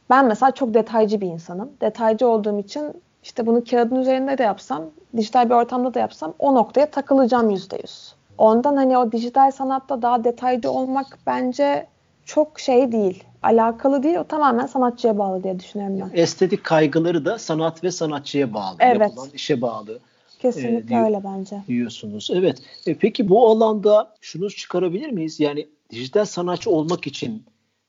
ben 0.09 0.25
mesela 0.25 0.51
çok 0.51 0.73
detaycı 0.73 1.21
bir 1.21 1.27
insanım. 1.27 1.71
Detaycı 1.81 2.27
olduğum 2.27 2.59
için 2.59 3.01
işte 3.23 3.45
bunu 3.45 3.63
kağıdın 3.63 3.95
üzerinde 3.95 4.37
de 4.37 4.43
yapsam, 4.43 4.83
dijital 5.17 5.49
bir 5.49 5.55
ortamda 5.55 5.93
da 5.93 5.99
yapsam 5.99 6.33
o 6.39 6.55
noktaya 6.55 6.85
takılacağım 6.85 7.49
yüzde 7.49 7.77
yüz. 7.77 8.15
Ondan 8.37 8.75
hani 8.75 8.97
o 8.97 9.11
dijital 9.11 9.51
sanatta 9.51 10.01
daha 10.01 10.23
detaycı 10.23 10.71
olmak 10.71 11.19
bence 11.27 11.87
çok 12.25 12.59
şey 12.59 12.91
değil. 12.91 13.23
Alakalı 13.43 14.03
değil. 14.03 14.15
O 14.15 14.23
tamamen 14.23 14.65
sanatçıya 14.65 15.17
bağlı 15.17 15.43
diye 15.43 15.59
düşünüyorum 15.59 15.99
ben. 15.99 16.21
Estetik 16.21 16.63
kaygıları 16.63 17.25
da 17.25 17.39
sanat 17.39 17.83
ve 17.83 17.91
sanatçıya 17.91 18.53
bağlı. 18.53 18.75
Evet. 18.79 19.01
Yapılan 19.01 19.29
işe 19.33 19.61
bağlı. 19.61 19.99
Kesinlikle 20.39 20.95
e, 20.95 21.03
öyle 21.03 21.21
bence. 21.23 21.61
Diyorsunuz. 21.67 22.29
Evet. 22.33 22.57
E, 22.87 22.95
peki 22.95 23.29
bu 23.29 23.49
alanda 23.49 24.15
şunu 24.21 24.49
çıkarabilir 24.49 25.09
miyiz? 25.09 25.39
Yani 25.39 25.67
dijital 25.89 26.25
sanatçı 26.25 26.69
olmak 26.69 27.07
için 27.07 27.43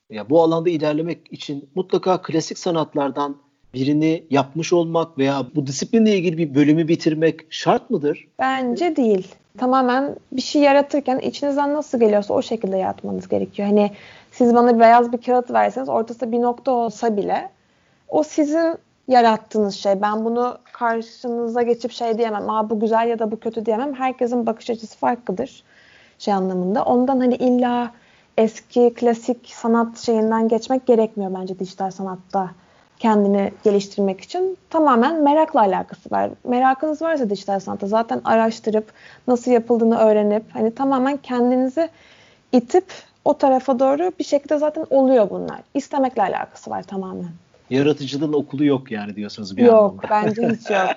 ya 0.09 0.29
bu 0.29 0.41
alanda 0.41 0.69
ilerlemek 0.69 1.33
için 1.33 1.69
mutlaka 1.75 2.21
klasik 2.21 2.57
sanatlardan 2.57 3.37
birini 3.73 4.23
yapmış 4.29 4.73
olmak 4.73 5.17
veya 5.17 5.45
bu 5.55 5.67
disiplinle 5.67 6.17
ilgili 6.17 6.37
bir 6.37 6.55
bölümü 6.55 6.87
bitirmek 6.87 7.39
şart 7.49 7.89
mıdır? 7.89 8.27
Bence 8.39 8.95
değil. 8.95 9.27
Tamamen 9.57 10.15
bir 10.31 10.41
şey 10.41 10.61
yaratırken 10.61 11.19
içinizden 11.19 11.73
nasıl 11.73 11.99
geliyorsa 11.99 12.33
o 12.33 12.41
şekilde 12.41 12.77
yaratmanız 12.77 13.27
gerekiyor. 13.27 13.67
Hani 13.67 13.91
siz 14.31 14.55
bana 14.55 14.79
beyaz 14.79 15.11
bir 15.11 15.21
kağıt 15.21 15.51
verseniz 15.51 15.89
ortasında 15.89 16.31
bir 16.31 16.41
nokta 16.41 16.71
olsa 16.71 17.17
bile 17.17 17.49
o 18.09 18.23
sizin 18.23 18.77
yarattığınız 19.07 19.75
şey. 19.75 20.01
Ben 20.01 20.25
bunu 20.25 20.57
karşınıza 20.73 21.61
geçip 21.61 21.91
şey 21.91 22.17
diyemem. 22.17 22.49
Aa 22.49 22.69
bu 22.69 22.79
güzel 22.79 23.07
ya 23.07 23.19
da 23.19 23.31
bu 23.31 23.39
kötü 23.39 23.65
diyemem. 23.65 23.93
Herkesin 23.93 24.45
bakış 24.45 24.69
açısı 24.69 24.97
farklıdır 24.97 25.63
şey 26.19 26.33
anlamında. 26.33 26.83
Ondan 26.83 27.19
hani 27.19 27.35
illa 27.35 27.91
eski 28.37 28.93
klasik 28.93 29.53
sanat 29.55 29.97
şeyinden 29.97 30.47
geçmek 30.47 30.85
gerekmiyor 30.85 31.33
bence 31.39 31.59
dijital 31.59 31.91
sanatta 31.91 32.49
kendini 33.03 33.51
geliştirmek 33.63 34.21
için 34.21 34.57
tamamen 34.69 35.23
merakla 35.23 35.59
alakası 35.59 36.11
var. 36.11 36.31
Merakınız 36.43 37.01
varsa 37.01 37.29
dijital 37.29 37.59
sanatta 37.59 37.87
zaten 37.87 38.21
araştırıp 38.23 38.93
nasıl 39.27 39.51
yapıldığını 39.51 39.97
öğrenip 39.97 40.43
hani 40.53 40.75
tamamen 40.75 41.17
kendinizi 41.17 41.89
itip 42.51 42.85
o 43.25 43.37
tarafa 43.37 43.79
doğru 43.79 44.11
bir 44.19 44.23
şekilde 44.23 44.57
zaten 44.57 44.85
oluyor 44.89 45.29
bunlar. 45.29 45.61
İstemekle 45.73 46.21
alakası 46.21 46.69
var 46.69 46.83
tamamen. 46.83 47.29
Yaratıcılığın 47.69 48.33
okulu 48.33 48.65
yok 48.65 48.91
yani 48.91 49.15
diyorsunuz 49.15 49.57
bir 49.57 49.63
yok, 49.63 49.73
anlamda. 49.73 49.93
Yok 49.93 50.05
bence 50.09 50.57
hiç 50.59 50.69
yok. 50.69 50.89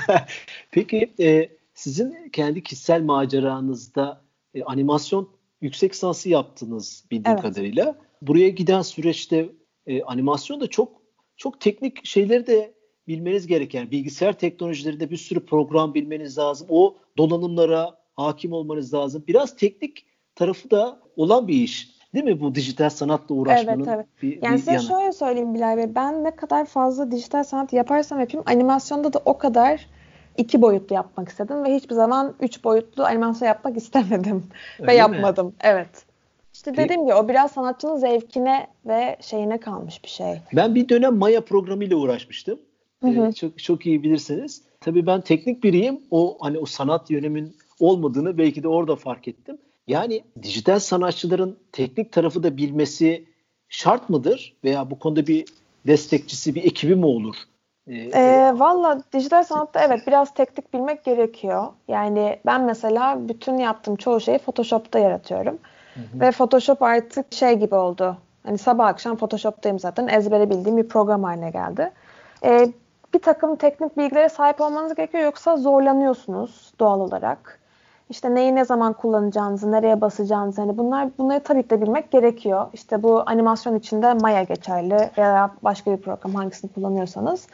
Peki 0.70 1.12
e, 1.20 1.48
sizin 1.74 2.28
kendi 2.32 2.62
kişisel 2.62 3.02
maceranızda 3.02 4.20
e, 4.54 4.62
animasyon 4.62 5.28
yüksek 5.60 5.92
lisansı 5.92 6.28
yaptınız 6.28 7.04
bildiğim 7.10 7.38
evet. 7.38 7.42
kadarıyla. 7.42 7.94
Buraya 8.22 8.48
giden 8.48 8.82
süreçte 8.82 9.48
e, 9.86 10.02
animasyon 10.02 10.60
da 10.60 10.66
çok 10.66 11.03
çok 11.36 11.60
teknik 11.60 12.06
şeyleri 12.06 12.46
de 12.46 12.74
bilmeniz 13.08 13.46
gereken 13.46 13.90
bilgisayar 13.90 14.32
teknolojilerinde 14.32 15.10
bir 15.10 15.16
sürü 15.16 15.46
program 15.46 15.94
bilmeniz 15.94 16.38
lazım. 16.38 16.66
O 16.70 16.96
donanımlara 17.18 17.98
hakim 18.14 18.52
olmanız 18.52 18.94
lazım. 18.94 19.24
Biraz 19.28 19.56
teknik 19.56 20.06
tarafı 20.34 20.70
da 20.70 21.00
olan 21.16 21.48
bir 21.48 21.54
iş. 21.54 21.94
Değil 22.14 22.24
mi 22.24 22.40
bu 22.40 22.54
dijital 22.54 22.90
sanatla 22.90 23.34
uğraşmanın 23.34 23.84
evet, 23.84 23.94
evet. 23.94 24.06
bir, 24.22 24.42
yani 24.42 24.52
bir 24.52 24.58
size 24.58 24.72
yanı. 24.72 24.82
şöyle 24.82 25.12
söyleyeyim 25.12 25.54
Bilal 25.54 25.76
Bey. 25.76 25.94
Ben 25.94 26.24
ne 26.24 26.36
kadar 26.36 26.64
fazla 26.64 27.10
dijital 27.10 27.44
sanat 27.44 27.72
yaparsam 27.72 28.20
yapayım 28.20 28.44
animasyonda 28.46 29.12
da 29.12 29.20
o 29.24 29.38
kadar 29.38 29.86
iki 30.36 30.62
boyutlu 30.62 30.94
yapmak 30.94 31.28
istedim 31.28 31.64
ve 31.64 31.74
hiçbir 31.74 31.94
zaman 31.94 32.34
üç 32.40 32.64
boyutlu 32.64 33.04
animasyon 33.04 33.48
yapmak 33.48 33.76
istemedim 33.76 34.44
Öyle 34.80 34.92
ve 34.92 34.94
yapmadım. 34.94 35.46
Mi? 35.46 35.52
Evet. 35.60 36.06
İşte 36.66 36.82
dediğim 36.82 37.02
gibi 37.02 37.14
o 37.14 37.28
biraz 37.28 37.52
sanatçının 37.52 37.96
zevkine 37.96 38.66
ve 38.86 39.16
şeyine 39.20 39.60
kalmış 39.60 40.04
bir 40.04 40.08
şey. 40.08 40.40
Ben 40.52 40.74
bir 40.74 40.88
dönem 40.88 41.16
Maya 41.16 41.40
programıyla 41.40 41.96
uğraşmıştım. 41.96 42.58
Hı 43.02 43.08
hı. 43.08 43.26
Ee, 43.26 43.32
çok 43.32 43.58
çok 43.58 43.86
iyi 43.86 44.02
bilirsiniz. 44.02 44.62
Tabii 44.80 45.06
ben 45.06 45.20
teknik 45.20 45.64
biriyim. 45.64 46.00
O 46.10 46.36
hani 46.40 46.58
o 46.58 46.66
sanat 46.66 47.10
yönümün 47.10 47.56
olmadığını 47.80 48.38
belki 48.38 48.62
de 48.62 48.68
orada 48.68 48.96
fark 48.96 49.28
ettim. 49.28 49.58
Yani 49.86 50.24
dijital 50.42 50.78
sanatçıların 50.78 51.58
teknik 51.72 52.12
tarafı 52.12 52.42
da 52.42 52.56
bilmesi 52.56 53.24
şart 53.68 54.10
mıdır? 54.10 54.56
Veya 54.64 54.90
bu 54.90 54.98
konuda 54.98 55.26
bir 55.26 55.44
destekçisi, 55.86 56.54
bir 56.54 56.64
ekibi 56.64 56.94
mi 56.96 57.06
olur? 57.06 57.34
Ee, 57.86 57.94
ee, 57.94 58.52
Valla 58.58 59.02
dijital 59.12 59.42
sanatta 59.42 59.84
evet 59.84 60.06
biraz 60.06 60.34
teknik 60.34 60.74
bilmek 60.74 61.04
gerekiyor. 61.04 61.66
Yani 61.88 62.38
ben 62.46 62.64
mesela 62.64 63.28
bütün 63.28 63.58
yaptığım 63.58 63.96
çoğu 63.96 64.20
şeyi 64.20 64.38
Photoshop'ta 64.38 64.98
yaratıyorum. 64.98 65.58
Ve 66.14 66.30
Photoshop 66.30 66.82
artık 66.82 67.32
şey 67.32 67.54
gibi 67.54 67.74
oldu. 67.74 68.16
Hani 68.46 68.58
sabah 68.58 68.86
akşam 68.86 69.16
Photoshop'tayım 69.16 69.78
zaten. 69.78 70.08
Ezbere 70.08 70.50
bildiğim 70.50 70.76
bir 70.76 70.88
program 70.88 71.22
haline 71.22 71.50
geldi. 71.50 71.90
Ee, 72.44 72.72
bir 73.14 73.18
takım 73.18 73.56
teknik 73.56 73.96
bilgilere 73.96 74.28
sahip 74.28 74.60
olmanız 74.60 74.94
gerekiyor 74.94 75.24
yoksa 75.24 75.56
zorlanıyorsunuz 75.56 76.72
doğal 76.80 77.00
olarak. 77.00 77.60
İşte 78.10 78.34
neyi 78.34 78.54
ne 78.54 78.64
zaman 78.64 78.92
kullanacağınızı, 78.92 79.72
nereye 79.72 80.00
basacağınızı 80.00 80.60
hani 80.60 80.78
bunlar 80.78 81.08
bunları 81.18 81.42
tabii 81.42 81.70
de 81.70 81.82
bilmek 81.82 82.10
gerekiyor. 82.10 82.66
İşte 82.72 83.02
bu 83.02 83.22
animasyon 83.26 83.76
içinde 83.76 84.14
Maya 84.14 84.42
geçerli 84.42 85.10
veya 85.18 85.50
başka 85.62 85.92
bir 85.92 85.96
program 85.96 86.34
hangisini 86.34 86.72
kullanıyorsanız. 86.72 87.46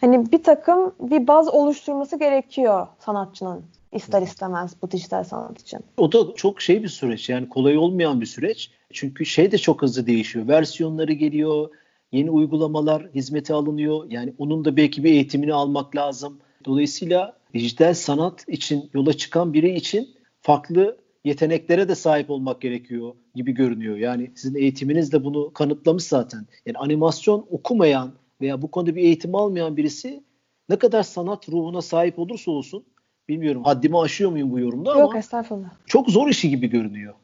Hani 0.00 0.32
bir 0.32 0.42
takım 0.42 0.94
bir 1.00 1.26
baz 1.26 1.48
oluşturması 1.48 2.18
gerekiyor 2.18 2.86
sanatçının 2.98 3.62
ister 3.96 4.22
istemez 4.22 4.76
bu 4.82 4.90
dijital 4.90 5.24
sanat 5.24 5.60
için. 5.60 5.80
O 5.96 6.12
da 6.12 6.34
çok 6.34 6.60
şey 6.60 6.82
bir 6.82 6.88
süreç 6.88 7.28
yani 7.28 7.48
kolay 7.48 7.78
olmayan 7.78 8.20
bir 8.20 8.26
süreç. 8.26 8.70
Çünkü 8.92 9.26
şey 9.26 9.52
de 9.52 9.58
çok 9.58 9.82
hızlı 9.82 10.06
değişiyor. 10.06 10.48
Versiyonları 10.48 11.12
geliyor, 11.12 11.68
yeni 12.12 12.30
uygulamalar 12.30 13.08
hizmete 13.14 13.54
alınıyor. 13.54 14.06
Yani 14.10 14.34
onun 14.38 14.64
da 14.64 14.76
belki 14.76 15.04
bir 15.04 15.10
eğitimini 15.10 15.54
almak 15.54 15.96
lazım. 15.96 16.38
Dolayısıyla 16.64 17.36
dijital 17.54 17.94
sanat 17.94 18.48
için 18.48 18.90
yola 18.94 19.12
çıkan 19.12 19.52
biri 19.52 19.74
için 19.74 20.08
farklı 20.40 20.96
yeteneklere 21.24 21.88
de 21.88 21.94
sahip 21.94 22.30
olmak 22.30 22.60
gerekiyor 22.60 23.14
gibi 23.34 23.52
görünüyor. 23.52 23.96
Yani 23.96 24.30
sizin 24.34 24.58
eğitiminiz 24.58 25.12
de 25.12 25.24
bunu 25.24 25.52
kanıtlamış 25.52 26.04
zaten. 26.04 26.46
Yani 26.66 26.78
animasyon 26.78 27.46
okumayan 27.50 28.12
veya 28.40 28.62
bu 28.62 28.70
konuda 28.70 28.96
bir 28.96 29.02
eğitim 29.02 29.34
almayan 29.34 29.76
birisi 29.76 30.24
ne 30.68 30.76
kadar 30.76 31.02
sanat 31.02 31.48
ruhuna 31.48 31.82
sahip 31.82 32.18
olursa 32.18 32.50
olsun 32.50 32.84
bilmiyorum 33.28 33.64
haddimi 33.64 33.98
aşıyor 33.98 34.30
muyum 34.30 34.50
bu 34.52 34.58
yorumda 34.58 34.88
Yok, 34.88 34.96
ama 34.96 35.06
Yok 35.06 35.16
estağfurullah. 35.16 35.68
çok 35.86 36.08
zor 36.08 36.28
işi 36.28 36.50
gibi 36.50 36.70
görünüyor. 36.70 37.14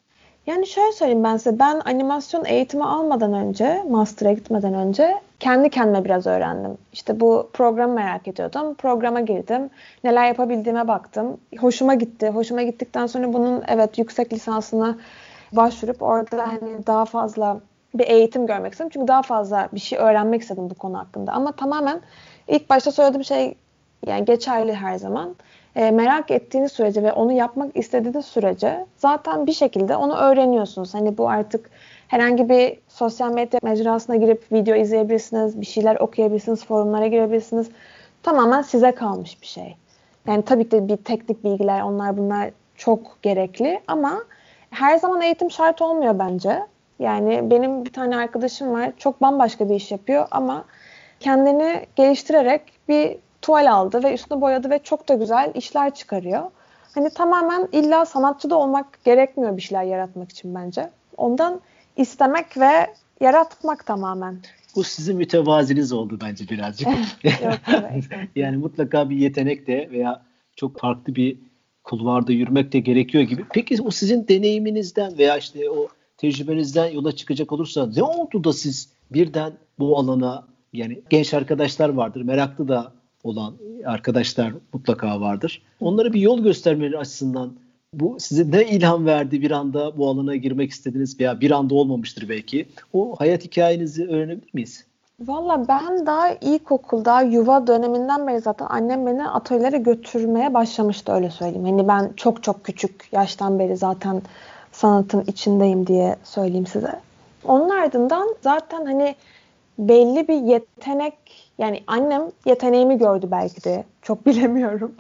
Yani 0.47 0.67
şöyle 0.67 0.93
söyleyeyim 0.93 1.25
ben 1.25 1.37
size. 1.37 1.59
Ben 1.59 1.83
animasyon 1.85 2.45
eğitimi 2.45 2.85
almadan 2.85 3.33
önce, 3.33 3.83
master'a 3.91 4.33
gitmeden 4.33 4.75
önce 4.75 5.15
kendi 5.41 5.71
kendime 5.71 6.05
biraz 6.05 6.27
öğrendim. 6.27 6.79
İşte 6.93 7.21
bu 7.21 7.51
programı 7.53 7.95
merak 7.95 8.29
ediyordum. 8.29 8.75
Programa 8.75 9.21
girdim. 9.21 9.71
Neler 10.05 10.27
yapabildiğime 10.27 10.89
baktım. 10.89 11.37
Hoşuma 11.59 11.95
gitti. 11.95 12.29
Hoşuma 12.29 12.63
gittikten 12.63 13.07
sonra 13.07 13.33
bunun 13.33 13.63
evet 13.69 13.99
yüksek 13.99 14.33
lisansına 14.33 14.99
başvurup 15.53 16.03
orada 16.03 16.49
hani 16.49 16.87
daha 16.87 17.05
fazla 17.05 17.61
bir 17.95 18.07
eğitim 18.07 18.47
görmek 18.47 18.73
istedim. 18.73 18.91
Çünkü 18.95 19.09
daha 19.09 19.23
fazla 19.23 19.69
bir 19.73 19.81
şey 19.81 19.99
öğrenmek 19.99 20.43
istedim 20.43 20.71
bu 20.71 20.75
konu 20.75 20.99
hakkında. 20.99 21.33
Ama 21.33 21.53
tamamen 21.53 22.01
ilk 22.49 22.71
başta 22.71 22.93
söylediğim 22.93 23.25
şey 23.25 23.55
yani 24.07 24.25
geçerli 24.25 24.75
her 24.75 24.97
zaman 24.97 25.37
e, 25.77 25.91
merak 25.91 26.31
ettiğiniz 26.31 26.73
sürece 26.73 27.03
ve 27.03 27.13
onu 27.13 27.33
yapmak 27.33 27.77
istediğiniz 27.77 28.25
sürece 28.25 28.87
zaten 28.97 29.47
bir 29.47 29.53
şekilde 29.53 29.97
onu 29.97 30.17
öğreniyorsunuz. 30.17 30.95
Hani 30.95 31.19
bu 31.19 31.29
artık 31.29 31.71
herhangi 32.09 32.49
bir 32.49 32.79
sosyal 32.89 33.33
medya 33.33 33.61
mecrasına 33.63 34.17
girip 34.17 34.53
video 34.53 34.77
izleyebilirsiniz, 34.77 35.61
bir 35.61 35.67
şeyler 35.67 35.97
okuyabilirsiniz, 35.97 36.65
forumlara 36.65 37.07
girebilirsiniz. 37.07 37.71
Tamamen 38.23 38.63
size 38.63 38.93
kalmış 38.93 39.43
bir 39.43 39.47
şey. 39.47 39.77
Yani 40.27 40.43
tabii 40.43 40.69
ki 40.69 40.89
bir 40.89 40.97
teknik 40.97 41.45
bilgiler, 41.45 41.83
onlar 41.83 42.17
bunlar 42.17 42.51
çok 42.77 43.23
gerekli 43.23 43.81
ama 43.87 44.25
her 44.71 44.97
zaman 44.99 45.21
eğitim 45.21 45.51
şart 45.51 45.83
olmuyor 45.83 46.19
bence. 46.19 46.63
Yani 46.99 47.51
benim 47.51 47.85
bir 47.85 47.93
tane 47.93 48.17
arkadaşım 48.17 48.73
var, 48.73 48.93
çok 48.97 49.23
bambaşka 49.23 49.69
bir 49.69 49.75
iş 49.75 49.93
yapıyor 49.93 50.27
ama 50.31 50.65
kendini 51.21 51.87
geliştirerek 51.97 52.63
bir 52.89 53.17
tuval 53.43 53.73
aldı 53.73 54.03
ve 54.03 54.15
üstünü 54.15 54.41
boyadı 54.41 54.71
ve 54.71 54.79
çok 54.79 55.09
da 55.09 55.15
güzel 55.15 55.53
işler 55.55 55.95
çıkarıyor. 55.95 56.43
Hani 56.95 57.11
tamamen 57.11 57.69
illa 57.73 58.07
sanatçı 58.07 58.51
da 58.51 58.57
olmak 58.57 59.05
gerekmiyor 59.05 59.57
bir 59.57 59.63
şeyler 59.63 59.85
yaratmak 59.85 60.31
için 60.31 60.55
bence. 60.55 60.91
Ondan 61.17 61.61
istemek 61.97 62.57
ve 62.57 62.87
yaratmak 63.21 63.87
tamamen. 63.87 64.39
Bu 64.77 64.85
sizin 64.85 65.17
mütevaziniz 65.17 65.93
oldu 65.93 66.19
bence 66.23 66.49
birazcık. 66.49 66.89
Yok, 67.25 67.55
yani 68.37 68.57
mutlaka 68.57 69.11
bir 69.11 69.17
yetenek 69.17 69.67
de 69.67 69.89
veya 69.93 70.23
çok 70.57 70.81
farklı 70.81 71.15
bir 71.15 71.39
kulvarda 71.85 72.33
yürümek 72.33 72.73
de 72.73 72.81
gerekiyor 72.81 73.25
gibi. 73.25 73.45
Peki 73.55 73.83
o 73.83 73.91
sizin 73.91 74.29
deneyiminizden 74.29 75.19
veya 75.19 75.37
işte 75.37 75.71
o 75.71 75.89
tecrübenizden 76.17 76.87
yola 76.87 77.13
çıkacak 77.13 77.53
olursa 77.53 77.91
ne 77.97 78.03
oldu 78.03 78.45
da 78.45 78.53
siz 78.53 78.93
birden 79.11 79.53
bu 79.79 79.99
alana 79.99 80.47
yani 80.73 81.03
genç 81.11 81.35
arkadaşlar 81.35 81.89
vardır, 81.89 82.23
meraklı 82.23 82.69
da 82.69 82.93
olan 83.25 83.55
arkadaşlar 83.85 84.53
mutlaka 84.73 85.21
vardır. 85.21 85.63
Onlara 85.81 86.13
bir 86.13 86.21
yol 86.21 86.43
göstermeleri 86.43 86.99
açısından 86.99 87.53
bu 87.95 88.17
size 88.21 88.51
ne 88.51 88.65
ilham 88.65 89.07
verdi 89.07 89.43
bir 89.43 89.51
anda 89.51 89.99
bu 89.99 90.09
alana 90.09 90.37
girmek 90.37 90.71
istediniz 90.71 91.21
veya 91.21 91.41
bir 91.41 91.51
anda 91.51 91.75
olmamıştır 91.75 92.29
belki. 92.29 92.69
O 92.93 93.15
hayat 93.19 93.45
hikayenizi 93.45 94.09
öğrenebilir 94.09 94.55
miyiz? 94.55 94.85
Valla 95.21 95.69
ben 95.69 96.07
daha 96.07 96.31
ilkokulda 96.31 97.23
yuva 97.23 97.67
döneminden 97.67 98.27
beri 98.27 98.41
zaten 98.41 98.67
annem 98.71 99.07
beni 99.07 99.29
atölyelere 99.29 99.79
götürmeye 99.79 100.55
başlamıştı 100.55 101.13
öyle 101.13 101.31
söyleyeyim. 101.31 101.65
Hani 101.65 101.89
ben 101.89 102.13
çok 102.17 102.43
çok 102.43 102.65
küçük 102.65 103.09
yaştan 103.13 103.59
beri 103.59 103.77
zaten 103.77 104.23
sanatın 104.73 105.25
içindeyim 105.27 105.87
diye 105.87 106.17
söyleyeyim 106.25 106.67
size. 106.67 107.01
Onun 107.45 107.69
ardından 107.69 108.35
zaten 108.43 108.87
hani 108.87 109.15
belli 109.79 110.29
bir 110.29 110.35
yetenek 110.35 111.15
yani 111.59 111.83
annem 111.87 112.23
yeteneğimi 112.47 112.99
gördü 112.99 113.29
belki 113.31 113.65
de 113.65 113.85
çok 114.03 114.27
bilemiyorum. 114.27 114.95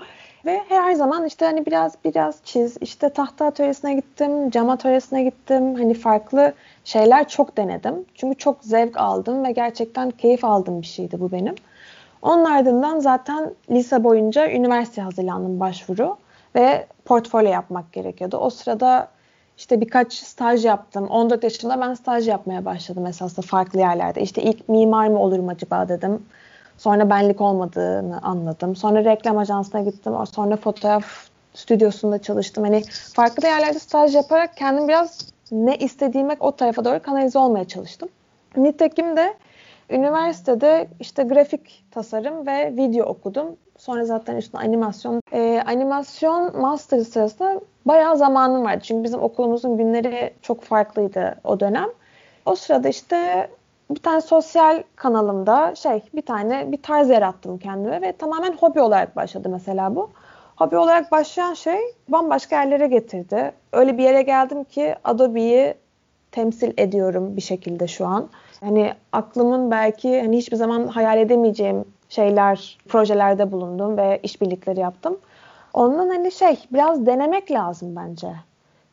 Ve 0.47 0.61
her 0.69 0.93
zaman 0.93 1.27
işte 1.27 1.45
hani 1.45 1.67
biraz 1.67 1.95
biraz 2.05 2.39
çiz, 2.45 2.77
işte 2.81 3.09
tahta 3.09 3.47
atölyesine 3.47 3.95
gittim, 3.95 4.51
cam 4.51 4.71
atölyesine 4.71 5.23
gittim. 5.23 5.75
Hani 5.75 5.95
farklı 5.95 6.53
şeyler 6.85 7.29
çok 7.29 7.57
denedim. 7.57 8.05
Çünkü 8.15 8.39
çok 8.39 8.65
zevk 8.65 8.97
aldım 8.97 9.45
ve 9.45 9.53
gerçekten 9.53 10.11
keyif 10.11 10.45
aldığım 10.45 10.81
bir 10.81 10.87
şeydi 10.87 11.21
bu 11.21 11.33
benim. 11.33 11.55
Onun 12.23 12.45
ardından 12.45 12.99
zaten 12.99 13.55
lise 13.71 14.05
boyunca 14.05 14.51
üniversite 14.51 15.03
hazırlandım 15.03 15.61
başvuru 15.61 16.17
ve 16.55 16.87
portfolyo 17.05 17.51
yapmak 17.51 17.93
gerekiyordu. 17.93 18.37
O 18.37 18.51
sırada 18.51 19.09
işte 19.59 19.81
birkaç 19.81 20.13
staj 20.13 20.65
yaptım. 20.65 21.09
14 21.09 21.45
yaşında 21.45 21.81
ben 21.81 21.95
staj 21.95 22.29
yapmaya 22.29 22.65
başladım 22.65 23.07
esasında 23.07 23.47
farklı 23.47 23.79
yerlerde. 23.79 24.21
İşte 24.21 24.43
ilk 24.43 24.69
mimar 24.69 25.07
mı 25.07 25.19
olurum 25.19 25.49
acaba 25.49 25.89
dedim. 25.89 26.23
Sonra 26.79 27.11
benlik 27.11 27.41
olmadığını 27.41 28.19
anladım. 28.23 28.77
Sonra 28.77 29.05
reklam 29.05 29.39
ajansına 29.39 29.81
gittim. 29.81 30.13
Sonra 30.33 30.57
fotoğraf 30.57 31.05
stüdyosunda 31.55 32.23
çalıştım. 32.23 32.65
Hani 32.65 32.83
farklı 33.15 33.49
yerlerde 33.49 33.79
staj 33.79 34.15
yaparak 34.15 34.57
kendim 34.57 34.89
biraz 34.89 35.33
ne 35.53 35.77
istediğime 35.77 36.37
o 36.41 36.57
tarafa 36.57 36.85
doğru 36.85 37.03
kanalize 37.03 37.39
olmaya 37.39 37.65
çalıştım. 37.65 38.09
Nitekim 38.57 39.17
de 39.17 39.35
üniversitede 39.91 40.89
işte 41.01 41.23
grafik 41.23 41.85
tasarım 41.91 42.47
ve 42.47 42.77
video 42.77 43.07
okudum. 43.07 43.57
Sonra 43.83 44.05
zaten 44.05 44.37
üstüne 44.37 44.61
animasyon. 44.61 45.21
Ee, 45.33 45.63
animasyon 45.67 46.61
master 46.61 47.01
sırasında 47.01 47.61
bayağı 47.85 48.17
zamanım 48.17 48.65
vardı. 48.65 48.81
Çünkü 48.83 49.05
bizim 49.05 49.23
okulumuzun 49.23 49.77
günleri 49.77 50.35
çok 50.43 50.63
farklıydı 50.63 51.35
o 51.45 51.61
dönem. 51.61 51.89
O 52.47 52.55
sırada 52.55 52.89
işte 52.89 53.49
bir 53.91 54.01
tane 54.01 54.21
sosyal 54.21 54.83
kanalımda 54.97 55.75
şey 55.75 56.03
bir 56.15 56.23
tane 56.23 56.73
bir 56.73 56.83
tarz 56.83 57.11
yarattım 57.11 57.59
kendime 57.59 58.03
ve 58.03 58.13
tamamen 58.13 58.53
hobi 58.53 58.81
olarak 58.81 59.17
başladı 59.17 59.49
mesela 59.49 59.97
bu. 59.97 60.11
Hobi 60.57 60.77
olarak 60.77 61.13
başlayan 61.13 61.55
şey 61.55 61.81
bambaşka 62.09 62.57
yerlere 62.57 62.87
getirdi. 62.87 63.53
Öyle 63.73 63.99
bir 63.99 64.03
yere 64.03 64.23
geldim 64.23 64.65
ki 64.65 64.95
Adobe'yi 65.05 65.75
temsil 66.33 66.73
ediyorum 66.77 67.37
bir 67.37 67.43
şekilde 67.43 67.89
şu 67.89 68.07
an. 68.07 68.29
Hani 68.61 68.93
aklımın 69.13 69.71
belki 69.71 70.21
hani 70.21 70.37
hiçbir 70.37 70.57
zaman 70.57 70.87
hayal 70.87 71.19
edemeyeceğim 71.19 71.85
şeyler, 72.13 72.79
projelerde 72.89 73.53
bulundum 73.53 73.97
ve 73.97 74.21
işbirlikleri 74.23 74.81
yaptım. 74.81 75.19
Ondan 75.75 76.09
hani 76.09 76.33
şey 76.33 76.57
biraz 76.73 77.07
denemek 77.07 77.51
lazım 77.51 77.97
bence. 77.97 78.29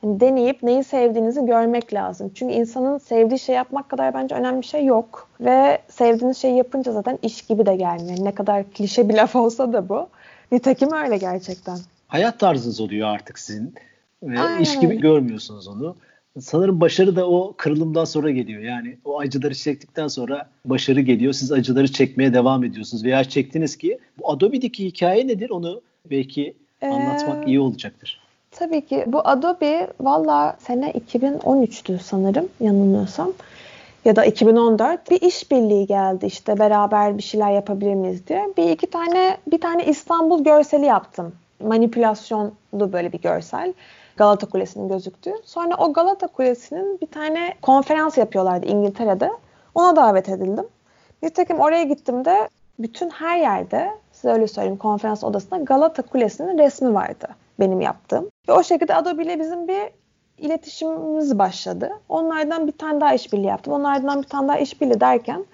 Yani 0.03 0.19
deneyip 0.19 0.63
neyi 0.63 0.83
sevdiğinizi 0.83 1.45
görmek 1.45 1.93
lazım. 1.93 2.31
Çünkü 2.35 2.53
insanın 2.53 2.97
sevdiği 2.97 3.39
şey 3.39 3.55
yapmak 3.55 3.89
kadar 3.89 4.13
bence 4.13 4.35
önemli 4.35 4.61
bir 4.61 4.65
şey 4.65 4.85
yok. 4.85 5.29
Ve 5.41 5.79
sevdiğiniz 5.89 6.37
şeyi 6.37 6.57
yapınca 6.57 6.91
zaten 6.91 7.19
iş 7.21 7.41
gibi 7.41 7.65
de 7.65 7.75
gelmiyor. 7.75 8.25
Ne 8.25 8.35
kadar 8.35 8.63
klişe 8.63 9.09
bir 9.09 9.13
laf 9.13 9.35
olsa 9.35 9.73
da 9.73 9.89
bu. 9.89 10.07
Nitekim 10.51 10.93
öyle 10.93 11.17
gerçekten. 11.17 11.77
Hayat 12.07 12.39
tarzınız 12.39 12.81
oluyor 12.81 13.07
artık 13.07 13.39
sizin. 13.39 13.75
Ve 14.23 14.39
Aynen 14.39 14.59
iş 14.59 14.79
gibi 14.79 14.99
görmüyorsunuz 14.99 15.67
onu. 15.67 15.95
Sanırım 16.39 16.81
başarı 16.81 17.15
da 17.15 17.29
o 17.29 17.53
kırılımdan 17.57 18.05
sonra 18.05 18.31
geliyor. 18.31 18.61
Yani 18.61 18.97
o 19.05 19.19
acıları 19.19 19.55
çektikten 19.55 20.07
sonra 20.07 20.49
başarı 20.65 21.01
geliyor. 21.01 21.33
Siz 21.33 21.51
acıları 21.51 21.91
çekmeye 21.91 22.33
devam 22.33 22.63
ediyorsunuz. 22.63 23.03
Veya 23.03 23.23
çektiniz 23.23 23.75
ki 23.77 23.99
bu 24.19 24.31
Adobe'deki 24.31 24.85
hikaye 24.85 25.27
nedir? 25.27 25.49
Onu 25.49 25.81
belki 26.09 26.53
anlatmak 26.81 27.47
ee, 27.47 27.47
iyi 27.47 27.59
olacaktır. 27.59 28.21
Tabii 28.51 28.85
ki. 28.85 29.03
Bu 29.07 29.27
Adobe 29.27 29.87
valla 29.99 30.57
sene 30.59 30.91
2013'tü 30.91 31.99
sanırım 31.99 32.49
yanılmıyorsam. 32.59 33.33
Ya 34.05 34.15
da 34.15 34.25
2014 34.25 35.11
bir 35.11 35.21
işbirliği 35.21 35.87
geldi 35.87 36.25
işte 36.25 36.59
beraber 36.59 37.17
bir 37.17 37.23
şeyler 37.23 37.51
yapabilir 37.51 37.93
miyiz 37.93 38.27
diye. 38.27 38.47
Bir 38.57 38.69
iki 38.69 38.87
tane 38.87 39.37
bir 39.47 39.61
tane 39.61 39.85
İstanbul 39.85 40.43
görseli 40.43 40.85
yaptım. 40.85 41.33
Manipülasyonlu 41.63 42.93
böyle 42.93 43.11
bir 43.11 43.21
görsel. 43.21 43.73
Galata 44.19 44.47
Kulesi'nin 44.47 44.89
gözüktüğü. 44.89 45.33
Sonra 45.45 45.75
o 45.77 45.93
Galata 45.93 46.27
Kulesi'nin 46.27 47.01
bir 47.01 47.07
tane 47.07 47.53
konferans 47.61 48.17
yapıyorlardı 48.17 48.65
İngiltere'de. 48.65 49.31
Ona 49.75 49.95
davet 49.95 50.29
edildim. 50.29 50.67
Nitekim 51.23 51.59
oraya 51.59 51.83
gittim 51.83 52.25
de 52.25 52.49
bütün 52.79 53.09
her 53.09 53.37
yerde 53.37 53.91
size 54.11 54.29
öyle 54.29 54.47
söyleyeyim 54.47 54.77
konferans 54.77 55.23
odasında 55.23 55.57
Galata 55.57 56.01
Kulesi'nin 56.01 56.57
resmi 56.57 56.93
vardı 56.93 57.27
benim 57.59 57.81
yaptığım. 57.81 58.29
Ve 58.49 58.53
o 58.53 58.63
şekilde 58.63 58.95
Adobe 58.95 59.23
ile 59.23 59.39
bizim 59.39 59.67
bir 59.67 59.89
iletişimimiz 60.37 61.39
başladı. 61.39 61.89
Onlardan 62.09 62.67
bir 62.67 62.71
tane 62.71 63.01
daha 63.01 63.13
işbirliği 63.13 63.47
yaptım. 63.47 63.73
Onlardan 63.73 64.21
bir 64.21 64.27
tane 64.27 64.47
daha 64.47 64.57
işbirliği 64.57 64.99
derken 64.99 65.45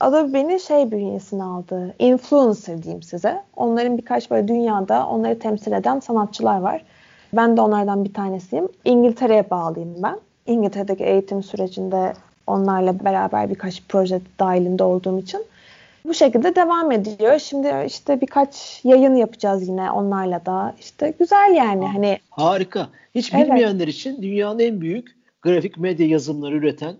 Adobe 0.00 0.32
beni 0.32 0.60
şey 0.60 0.90
bünyesine 0.90 1.44
aldı. 1.44 1.94
Influencer 1.98 2.82
diyeyim 2.82 3.02
size. 3.02 3.42
Onların 3.56 3.98
birkaç 3.98 4.30
böyle 4.30 4.48
dünyada 4.48 5.06
onları 5.06 5.38
temsil 5.38 5.72
eden 5.72 6.00
sanatçılar 6.00 6.60
var. 6.60 6.84
Ben 7.32 7.56
de 7.56 7.60
onlardan 7.60 8.04
bir 8.04 8.14
tanesiyim. 8.14 8.68
İngiltere'ye 8.84 9.50
bağlıyım 9.50 10.02
ben. 10.02 10.18
İngiltere'deki 10.46 11.04
eğitim 11.04 11.42
sürecinde 11.42 12.12
onlarla 12.46 13.04
beraber 13.04 13.50
birkaç 13.50 13.82
proje 13.88 14.20
dahilinde 14.40 14.84
olduğum 14.84 15.18
için 15.18 15.40
bu 16.04 16.14
şekilde 16.14 16.54
devam 16.54 16.92
ediyor. 16.92 17.38
Şimdi 17.38 17.84
işte 17.86 18.20
birkaç 18.20 18.80
yayın 18.84 19.14
yapacağız 19.14 19.68
yine 19.68 19.90
onlarla 19.90 20.46
da. 20.46 20.74
İşte 20.80 21.14
güzel 21.18 21.54
yani 21.56 21.86
hani. 21.86 22.18
Harika. 22.30 22.88
Hiç 23.14 23.34
Evet. 23.34 23.46
bilmeyenler 23.46 23.88
için 23.88 24.22
dünyanın 24.22 24.58
en 24.58 24.80
büyük 24.80 25.16
grafik 25.42 25.78
medya 25.78 26.06
yazılımları 26.06 26.56
üreten 26.56 26.94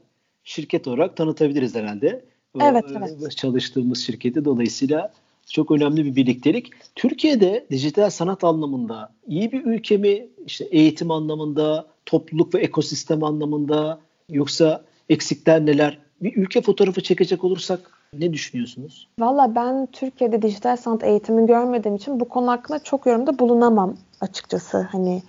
şirket 0.44 0.88
olarak 0.88 1.16
tanıtabiliriz 1.16 1.74
herhalde. 1.74 2.24
Evet, 2.60 2.84
e, 2.90 2.94
evet. 2.98 3.36
Çalıştığımız 3.36 3.98
şirketi 3.98 4.44
dolayısıyla 4.44 5.12
çok 5.50 5.70
önemli 5.70 6.04
bir 6.04 6.16
birliktelik. 6.16 6.70
Türkiye'de 6.94 7.66
dijital 7.70 8.10
sanat 8.10 8.44
anlamında 8.44 9.12
iyi 9.26 9.52
bir 9.52 9.64
ülke 9.64 9.96
mi? 9.96 10.26
İşte 10.46 10.64
eğitim 10.64 11.10
anlamında, 11.10 11.86
topluluk 12.06 12.54
ve 12.54 12.60
ekosistem 12.60 13.24
anlamında 13.24 14.00
yoksa 14.28 14.84
eksikler 15.08 15.66
neler? 15.66 15.98
Bir 16.22 16.36
ülke 16.36 16.60
fotoğrafı 16.60 17.02
çekecek 17.02 17.44
olursak 17.44 17.90
ne 18.18 18.32
düşünüyorsunuz? 18.32 19.08
Valla 19.18 19.54
ben 19.54 19.86
Türkiye'de 19.92 20.42
dijital 20.42 20.76
sanat 20.76 21.04
eğitimi 21.04 21.46
görmediğim 21.46 21.96
için 21.96 22.20
bu 22.20 22.28
konu 22.28 22.50
hakkında 22.50 22.78
çok 22.78 23.06
yorumda 23.06 23.38
bulunamam 23.38 23.96
açıkçası. 24.20 24.88
Hani 24.92 25.22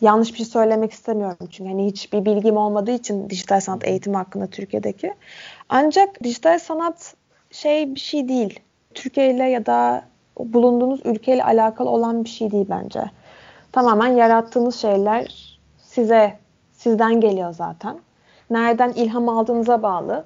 yanlış 0.00 0.32
bir 0.32 0.36
şey 0.36 0.46
söylemek 0.46 0.92
istemiyorum 0.92 1.48
çünkü 1.50 1.70
hani 1.70 1.86
hiçbir 1.86 2.24
bilgim 2.24 2.56
olmadığı 2.56 2.90
için 2.90 3.30
dijital 3.30 3.60
sanat 3.60 3.88
eğitimi 3.88 4.16
hakkında 4.16 4.46
Türkiye'deki. 4.46 5.14
Ancak 5.68 6.24
dijital 6.24 6.58
sanat 6.58 7.14
şey 7.50 7.94
bir 7.94 8.00
şey 8.00 8.28
değil. 8.28 8.60
Türkiye 8.94 9.30
ile 9.34 9.44
ya 9.44 9.66
da 9.66 10.04
bulunduğunuz 10.38 11.00
ülkeyle 11.04 11.44
alakalı 11.44 11.90
olan 11.90 12.24
bir 12.24 12.28
şey 12.28 12.50
değil 12.50 12.66
bence. 12.70 13.04
Tamamen 13.72 14.08
yarattığınız 14.08 14.76
şeyler 14.76 15.58
size 15.78 16.38
sizden 16.72 17.20
geliyor 17.20 17.52
zaten. 17.52 17.98
Nereden 18.50 18.92
ilham 18.92 19.28
aldığınıza 19.28 19.82
bağlı. 19.82 20.24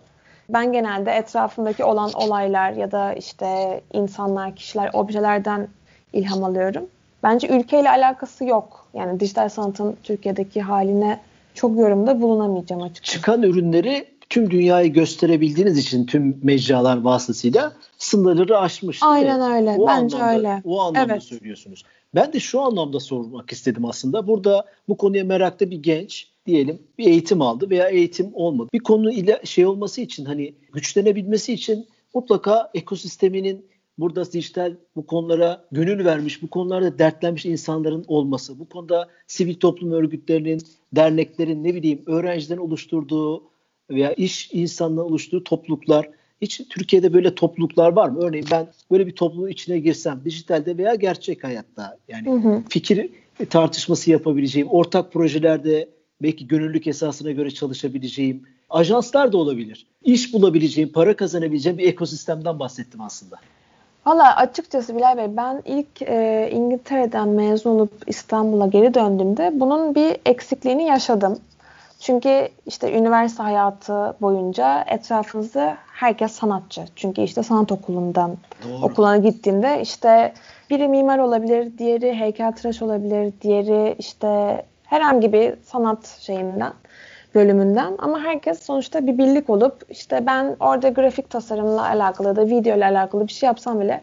Ben 0.49 0.73
genelde 0.73 1.11
etrafımdaki 1.13 1.85
olan 1.85 2.11
olaylar 2.15 2.73
ya 2.73 2.93
da 2.93 3.13
işte 3.13 3.81
insanlar, 3.93 4.57
kişiler, 4.57 4.91
objelerden 4.93 5.69
ilham 6.13 6.45
alıyorum. 6.45 6.87
Bence 7.23 7.49
ülkeyle 7.49 7.91
alakası 7.91 8.45
yok. 8.45 8.87
Yani 8.95 9.21
dijital 9.21 9.49
sanatın 9.49 9.97
Türkiye'deki 10.03 10.63
haline 10.63 11.21
çok 11.55 11.79
yorumda 11.79 12.21
bulunamayacağım 12.21 12.83
açıkçası. 12.83 13.19
çıkan 13.19 13.43
ürünleri 13.43 14.18
tüm 14.31 14.51
dünyayı 14.51 14.93
gösterebildiğiniz 14.93 15.79
için 15.79 16.07
tüm 16.07 16.41
mecralar 16.43 17.01
vasıtasıyla 17.01 17.73
sınırları 17.99 18.59
aşmış. 18.59 18.99
Aynen 19.03 19.53
öyle. 19.53 19.71
O 19.71 19.87
Bence 19.87 20.17
anlamda, 20.17 20.37
öyle. 20.37 20.63
O 20.65 20.81
anlamda 20.81 21.13
Evet. 21.13 21.23
söylüyorsunuz. 21.23 21.85
Ben 22.15 22.33
de 22.33 22.41
şu 22.41 22.61
anlamda 22.61 23.01
sormak 23.01 23.53
istedim 23.53 23.85
aslında. 23.85 24.27
Burada 24.27 24.65
bu 24.89 24.97
konuya 24.97 25.25
meraklı 25.25 25.71
bir 25.71 25.83
genç 25.83 26.31
diyelim 26.47 26.83
bir 26.99 27.07
eğitim 27.07 27.43
aldı 27.43 27.71
veya 27.71 27.89
eğitim 27.89 28.31
olmadı. 28.35 28.69
Bir 28.73 28.79
konu 28.79 29.13
ile 29.13 29.41
şey 29.45 29.67
olması 29.67 30.01
için 30.01 30.25
hani 30.25 30.55
güçlenebilmesi 30.73 31.53
için 31.53 31.87
mutlaka 32.15 32.71
ekosisteminin 32.75 33.67
burada 33.99 34.33
dijital 34.33 34.77
bu 34.97 35.07
konulara 35.07 35.65
gönül 35.73 36.05
vermiş, 36.05 36.43
bu 36.43 36.51
konularda 36.51 36.99
dertlenmiş 36.99 37.47
insanların 37.47 38.05
olması, 38.09 38.59
bu 38.59 38.69
konuda 38.69 39.09
sivil 39.27 39.55
toplum 39.55 39.93
örgütlerinin, 39.93 40.63
derneklerin, 40.93 41.65
ne 41.65 41.75
bileyim 41.75 42.03
öğrencilerin 42.07 42.61
oluşturduğu 42.61 43.43
veya 43.91 44.13
iş 44.13 44.51
insanların 44.53 45.07
oluşturduğu 45.07 45.45
topluluklar. 45.45 46.09
Hiç 46.43 46.63
Türkiye'de 46.71 47.13
böyle 47.13 47.35
topluluklar 47.35 47.93
var 47.93 48.09
mı? 48.09 48.21
Örneğin 48.23 48.47
ben 48.51 48.67
böyle 48.91 49.07
bir 49.07 49.13
topluluğun 49.15 49.49
içine 49.49 49.79
girsem 49.79 50.21
dijitalde 50.25 50.79
veya 50.79 50.95
gerçek 50.95 51.45
hayatta 51.45 51.99
yani 52.09 52.31
Hı 52.31 52.49
hı. 52.49 52.63
fikir 52.69 53.11
tartışması 53.51 54.11
yapabileceğim, 54.11 54.69
ortak 54.69 55.13
projelerde 55.13 55.89
belki 56.23 56.47
gönüllülük 56.47 56.87
esasına 56.87 57.31
göre 57.31 57.51
çalışabileceğim, 57.51 58.43
ajanslar 58.71 59.33
da 59.33 59.37
olabilir. 59.37 59.87
İş 60.05 60.33
bulabileceğim, 60.33 60.93
para 60.93 61.17
kazanabileceğim 61.17 61.79
bir 61.79 61.87
ekosistemden 61.87 62.59
bahsettim 62.59 63.01
aslında. 63.01 63.37
Valla 64.07 64.37
açıkçası 64.37 64.97
Bilal 64.97 65.17
Bey 65.17 65.37
ben 65.37 65.63
ilk 65.65 66.03
e, 66.03 66.51
İngiltere'den 66.53 67.29
mezun 67.29 67.71
olup 67.71 67.93
İstanbul'a 68.07 68.67
geri 68.67 68.95
döndüğümde 68.95 69.53
bunun 69.55 69.95
bir 69.95 70.17
eksikliğini 70.27 70.85
yaşadım. 70.85 71.39
Çünkü 72.01 72.49
işte 72.67 72.99
üniversite 72.99 73.43
hayatı 73.43 74.17
boyunca 74.21 74.85
etrafınızda 74.87 75.77
herkes 75.87 76.33
sanatçı. 76.33 76.85
Çünkü 76.97 77.23
işte 77.23 77.43
sanat 77.43 77.73
okulundan 77.73 78.37
Doğru. 78.65 78.85
okuluna 78.85 79.17
gittiğimde 79.17 79.81
işte 79.83 80.33
biri 80.71 80.89
mimar 80.89 81.19
olabilir, 81.19 81.79
diğeri 81.79 82.15
heykeltıraş 82.15 82.83
olabilir, 82.83 83.33
diğeri 83.43 83.95
işte 83.99 84.65
herhangi 84.85 85.33
bir 85.33 85.55
sanat 85.65 86.07
şeyinden, 86.07 86.73
bölümünden 87.35 87.95
ama 87.99 88.21
herkes 88.21 88.63
sonuçta 88.63 89.07
bir 89.07 89.19
birlik 89.19 89.51
olup 89.51 89.83
işte 89.91 90.27
ben 90.27 90.57
orada 90.61 90.89
grafik 90.89 91.31
tasarımla 91.31 91.89
alakalı 91.89 92.37
da 92.37 92.47
video 92.47 92.77
ile 92.77 92.85
alakalı 92.85 93.27
bir 93.27 93.33
şey 93.33 93.47
yapsam 93.47 93.81
bile 93.81 94.01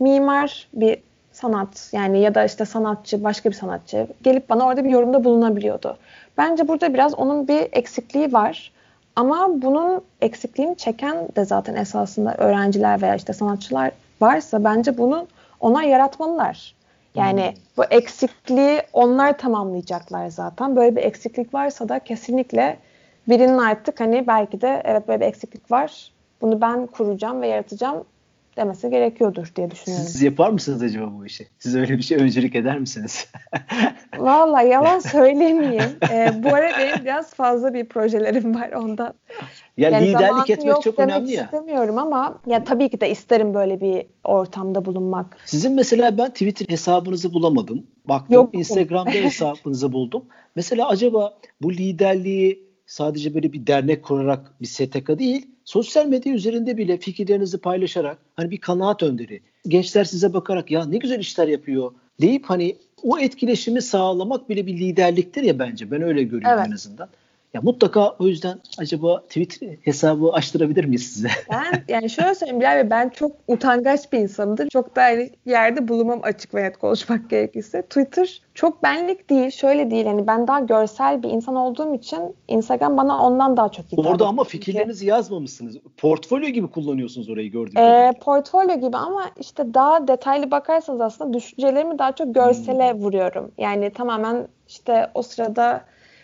mimar 0.00 0.68
bir 0.74 0.98
sanat 1.32 1.90
yani 1.92 2.20
ya 2.20 2.34
da 2.34 2.44
işte 2.44 2.64
sanatçı 2.64 3.24
başka 3.24 3.50
bir 3.50 3.54
sanatçı 3.54 4.06
gelip 4.22 4.50
bana 4.50 4.66
orada 4.66 4.84
bir 4.84 4.90
yorumda 4.90 5.24
bulunabiliyordu. 5.24 5.96
Bence 6.38 6.68
burada 6.68 6.94
biraz 6.94 7.14
onun 7.14 7.48
bir 7.48 7.68
eksikliği 7.72 8.32
var. 8.32 8.72
Ama 9.16 9.48
bunun 9.62 10.02
eksikliğini 10.20 10.76
çeken 10.76 11.28
de 11.36 11.44
zaten 11.44 11.74
esasında 11.74 12.34
öğrenciler 12.34 13.02
veya 13.02 13.14
işte 13.14 13.32
sanatçılar 13.32 13.90
varsa 14.20 14.64
bence 14.64 14.98
bunu 14.98 15.26
onlar 15.60 15.82
yaratmalılar. 15.82 16.74
Yani 17.14 17.54
bu 17.76 17.84
eksikliği 17.84 18.82
onlar 18.92 19.38
tamamlayacaklar 19.38 20.28
zaten. 20.28 20.76
Böyle 20.76 20.96
bir 20.96 21.02
eksiklik 21.02 21.54
varsa 21.54 21.88
da 21.88 21.98
kesinlikle 21.98 22.76
birinin 23.28 23.58
artık 23.58 24.00
hani 24.00 24.26
belki 24.26 24.60
de 24.60 24.82
evet 24.84 25.08
böyle 25.08 25.20
bir 25.20 25.26
eksiklik 25.26 25.70
var. 25.70 26.12
Bunu 26.40 26.60
ben 26.60 26.86
kuracağım 26.86 27.42
ve 27.42 27.48
yaratacağım 27.48 28.04
demesi 28.56 28.90
gerekiyordur 28.90 29.52
diye 29.56 29.70
düşünüyorum. 29.70 30.08
Siz 30.08 30.22
yapar 30.22 30.50
mısınız 30.50 30.82
acaba 30.82 31.12
bu 31.18 31.26
işi? 31.26 31.48
Siz 31.58 31.76
öyle 31.76 31.98
bir 31.98 32.02
şey 32.02 32.18
öncülük 32.18 32.54
eder 32.56 32.78
misiniz? 32.78 33.28
Vallahi 34.18 34.68
yalan 34.68 34.98
söylemeyeyim. 34.98 35.96
Ee, 36.10 36.32
bu 36.42 36.48
ara 36.48 36.70
benim 36.78 37.04
biraz 37.04 37.34
fazla 37.34 37.74
bir 37.74 37.84
projelerim 37.88 38.54
var 38.54 38.72
ondan. 38.72 39.14
ya 39.76 39.90
Yani 39.90 40.08
liderlik 40.08 40.50
etmek 40.50 40.66
yok 40.66 40.82
çok 40.82 40.98
önemli 40.98 41.32
ya. 41.32 41.44
istemiyorum 41.44 41.98
ama 41.98 42.38
ya 42.46 42.64
tabii 42.64 42.88
ki 42.88 43.00
de 43.00 43.10
isterim 43.10 43.54
böyle 43.54 43.80
bir 43.80 44.06
ortamda 44.24 44.84
bulunmak. 44.84 45.36
Sizin 45.44 45.72
mesela 45.72 46.18
ben 46.18 46.30
Twitter 46.30 46.66
hesabınızı 46.68 47.32
bulamadım. 47.32 47.86
Baktım 48.04 48.34
Yok. 48.34 48.50
Instagram'da 48.54 49.10
hesabınızı 49.10 49.92
buldum. 49.92 50.24
Mesela 50.56 50.88
acaba 50.88 51.38
bu 51.62 51.72
liderliği 51.72 52.73
sadece 52.86 53.34
böyle 53.34 53.52
bir 53.52 53.66
dernek 53.66 54.02
kurarak 54.02 54.60
bir 54.60 54.66
STK 54.66 55.18
değil, 55.18 55.46
sosyal 55.64 56.06
medya 56.06 56.32
üzerinde 56.34 56.76
bile 56.76 56.98
fikirlerinizi 56.98 57.58
paylaşarak 57.58 58.18
hani 58.36 58.50
bir 58.50 58.58
kanaat 58.58 59.02
önderi. 59.02 59.40
Gençler 59.68 60.04
size 60.04 60.32
bakarak 60.32 60.70
ya 60.70 60.84
ne 60.84 60.96
güzel 60.96 61.18
işler 61.18 61.48
yapıyor 61.48 61.92
deyip 62.20 62.44
hani 62.44 62.76
o 63.02 63.18
etkileşimi 63.18 63.82
sağlamak 63.82 64.48
bile 64.48 64.66
bir 64.66 64.78
liderliktir 64.78 65.42
ya 65.42 65.58
bence. 65.58 65.90
Ben 65.90 66.02
öyle 66.02 66.22
görüyorum 66.22 66.58
Evet. 66.58 66.66
en 66.68 66.72
azından. 66.72 67.08
Ya 67.54 67.60
mutlaka 67.60 68.10
o 68.18 68.26
yüzden 68.26 68.60
acaba 68.78 69.20
Twitter 69.22 69.68
hesabı 69.82 70.30
açtırabilir 70.32 70.84
miyiz 70.84 71.12
size? 71.12 71.28
Ben 71.50 71.82
yani 71.88 72.10
şöyle 72.10 72.34
söyleyeyim 72.34 72.60
Bilal 72.60 72.76
Bey 72.76 72.90
ben 72.90 73.08
çok 73.08 73.32
utangaç 73.48 74.12
bir 74.12 74.18
insanımdır. 74.18 74.68
Çok 74.68 74.96
da 74.96 75.02
aynı 75.02 75.28
yerde 75.46 75.88
bulunmam 75.88 76.20
açık 76.22 76.54
ve 76.54 76.62
net 76.62 76.76
konuşmak 76.78 77.30
gerekirse. 77.30 77.82
Twitter 77.82 78.42
çok 78.54 78.82
benlik 78.82 79.30
değil. 79.30 79.50
Şöyle 79.50 79.90
değil 79.90 80.06
hani 80.06 80.26
ben 80.26 80.48
daha 80.48 80.60
görsel 80.60 81.22
bir 81.22 81.28
insan 81.30 81.56
olduğum 81.56 81.94
için 81.94 82.20
Instagram 82.48 82.96
bana 82.96 83.22
ondan 83.26 83.56
daha 83.56 83.68
çok 83.68 83.86
hitap 83.86 84.06
Orada 84.06 84.26
ama 84.26 84.44
Çünkü- 84.44 84.58
fikirlerinizi 84.58 85.06
yazmamışsınız. 85.06 85.76
Portfolyo 85.96 86.48
gibi 86.48 86.66
kullanıyorsunuz 86.70 87.30
orayı 87.30 87.50
gördüğüm 87.50 87.72
E, 87.78 87.80
kadarıyla. 87.80 88.12
portfolyo 88.12 88.80
gibi 88.80 88.96
ama 88.96 89.22
işte 89.40 89.74
daha 89.74 90.08
detaylı 90.08 90.50
bakarsanız 90.50 91.00
aslında 91.00 91.32
düşüncelerimi 91.38 91.98
daha 91.98 92.12
çok 92.12 92.34
görsele 92.34 92.94
vuruyorum. 92.94 93.50
Yani 93.58 93.90
tamamen 93.90 94.48
işte 94.68 95.10
o 95.14 95.22
sırada 95.22 95.80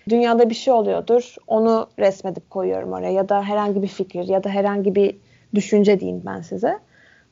dünyada 0.08 0.50
bir 0.50 0.54
şey 0.54 0.72
oluyordur. 0.72 1.34
Onu 1.46 1.88
resmedip 1.98 2.50
koyuyorum 2.50 2.92
oraya 2.92 3.12
ya 3.12 3.28
da 3.28 3.42
herhangi 3.42 3.82
bir 3.82 3.88
fikir 3.88 4.24
ya 4.24 4.44
da 4.44 4.48
herhangi 4.48 4.94
bir 4.94 5.16
düşünce 5.54 6.00
diyeyim 6.00 6.22
ben 6.26 6.40
size. 6.40 6.78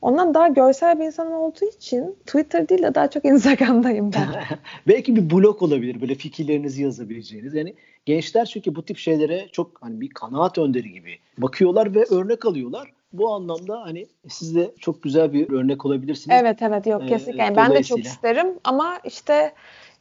Ondan 0.01 0.33
daha 0.33 0.47
görsel 0.47 0.99
bir 0.99 1.05
insan 1.05 1.31
olduğu 1.31 1.65
için 1.65 2.15
Twitter 2.25 2.69
değil 2.69 2.83
de 2.83 2.95
daha 2.95 3.09
çok 3.09 3.25
Instagram'dayım 3.25 4.13
ben. 4.13 4.57
Belki 4.87 5.15
bir 5.15 5.29
blog 5.29 5.61
olabilir 5.61 6.01
böyle 6.01 6.15
fikirlerinizi 6.15 6.83
yazabileceğiniz. 6.83 7.53
Yani 7.53 7.73
gençler 8.05 8.45
çünkü 8.45 8.75
bu 8.75 8.85
tip 8.85 8.97
şeylere 8.97 9.47
çok 9.51 9.71
hani 9.81 10.01
bir 10.01 10.09
kanaat 10.09 10.57
önderi 10.57 10.91
gibi 10.91 11.15
bakıyorlar 11.37 11.95
ve 11.95 12.05
örnek 12.09 12.45
alıyorlar. 12.45 12.93
Bu 13.13 13.33
anlamda 13.33 13.81
hani 13.81 14.07
siz 14.27 14.55
de 14.55 14.71
çok 14.79 15.03
güzel 15.03 15.33
bir 15.33 15.51
örnek 15.51 15.85
olabilirsiniz. 15.85 16.37
Evet 16.41 16.61
evet 16.61 16.87
yok 16.87 17.01
Ee, 17.03 17.07
kesinlikle. 17.07 17.43
Yani 17.43 17.55
ben 17.55 17.71
de 17.71 17.83
çok 17.83 17.99
isterim 17.99 18.47
ama 18.63 18.99
işte 19.05 19.53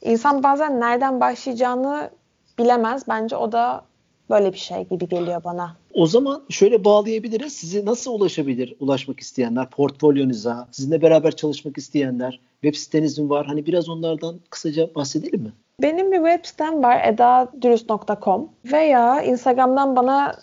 insan 0.02 0.42
bazen 0.42 0.80
nereden 0.80 1.20
başlayacağını 1.20 2.10
bilemez. 2.58 3.08
Bence 3.08 3.36
o 3.36 3.52
da 3.52 3.84
böyle 4.30 4.52
bir 4.52 4.58
şey 4.58 4.84
gibi 4.84 5.08
geliyor 5.08 5.44
bana. 5.44 5.76
O 5.94 6.06
zaman 6.06 6.42
şöyle 6.48 6.84
bağlayabiliriz. 6.84 7.52
Sizi 7.52 7.86
nasıl 7.86 8.12
ulaşabilir 8.12 8.74
ulaşmak 8.80 9.20
isteyenler? 9.20 9.70
Portfolyonuza, 9.70 10.68
sizinle 10.70 11.02
beraber 11.02 11.36
çalışmak 11.36 11.78
isteyenler, 11.78 12.40
web 12.62 12.74
siteniz 12.74 13.18
mi 13.18 13.30
var? 13.30 13.46
Hani 13.46 13.66
biraz 13.66 13.88
onlardan 13.88 14.40
kısaca 14.50 14.94
bahsedelim 14.94 15.40
mi? 15.40 15.52
Benim 15.82 16.12
bir 16.12 16.16
web 16.16 16.44
sitem 16.44 16.82
var 16.82 17.00
edadürüst.com 17.04 18.48
veya 18.64 19.22
Instagram'dan 19.22 19.96
bana 19.96 20.34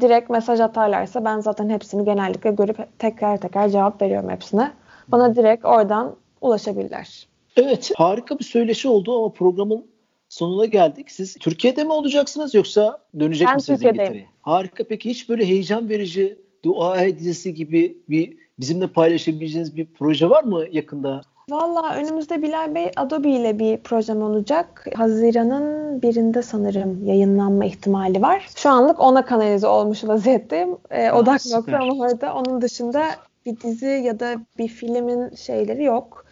direkt 0.00 0.30
mesaj 0.30 0.60
atarlarsa 0.60 1.24
ben 1.24 1.40
zaten 1.40 1.70
hepsini 1.70 2.04
genellikle 2.04 2.50
görüp 2.50 2.98
tekrar 2.98 3.36
tekrar 3.36 3.68
cevap 3.68 4.02
veriyorum 4.02 4.30
hepsine. 4.30 4.72
Bana 5.08 5.36
direkt 5.36 5.64
oradan 5.64 6.16
ulaşabilirler. 6.40 7.26
Evet 7.56 7.92
harika 7.96 8.38
bir 8.38 8.44
söyleşi 8.44 8.88
oldu 8.88 9.18
ama 9.18 9.32
programın 9.32 9.86
sonuna 10.30 10.64
geldik. 10.64 11.10
Siz 11.10 11.34
Türkiye'de 11.34 11.84
mi 11.84 11.92
olacaksınız 11.92 12.54
yoksa 12.54 12.98
dönecek 13.20 13.48
ben 13.48 13.54
misiniz 13.54 13.82
İngiltere'ye? 13.82 14.26
Harika. 14.42 14.84
Peki 14.84 15.10
hiç 15.10 15.28
böyle 15.28 15.46
heyecan 15.46 15.88
verici 15.88 16.38
Dua 16.64 17.06
dizisi 17.06 17.54
gibi 17.54 17.98
bir 18.08 18.36
bizimle 18.58 18.86
paylaşabileceğiniz 18.86 19.76
bir 19.76 19.86
proje 19.86 20.30
var 20.30 20.44
mı 20.44 20.64
yakında? 20.72 21.20
Valla 21.50 21.94
önümüzde 21.94 22.42
Bilal 22.42 22.74
Bey 22.74 22.90
Adobe 22.96 23.30
ile 23.30 23.58
bir 23.58 23.76
projem 23.76 24.22
olacak. 24.22 24.86
Haziran'ın 24.94 26.02
birinde 26.02 26.42
sanırım 26.42 27.06
yayınlanma 27.06 27.64
ihtimali 27.64 28.22
var. 28.22 28.48
Şu 28.56 28.70
anlık 28.70 29.00
ona 29.00 29.24
kanalize 29.24 29.66
olmuş 29.66 30.04
vaziyetteyim. 30.04 30.76
Ee, 30.90 31.12
odak 31.12 31.40
noktam 31.52 32.00
orada. 32.00 32.34
Onun 32.34 32.60
dışında 32.60 33.04
bir 33.46 33.60
dizi 33.60 33.86
ya 33.86 34.20
da 34.20 34.34
bir 34.58 34.68
filmin 34.68 35.34
şeyleri 35.34 35.84
yok. 35.84 36.26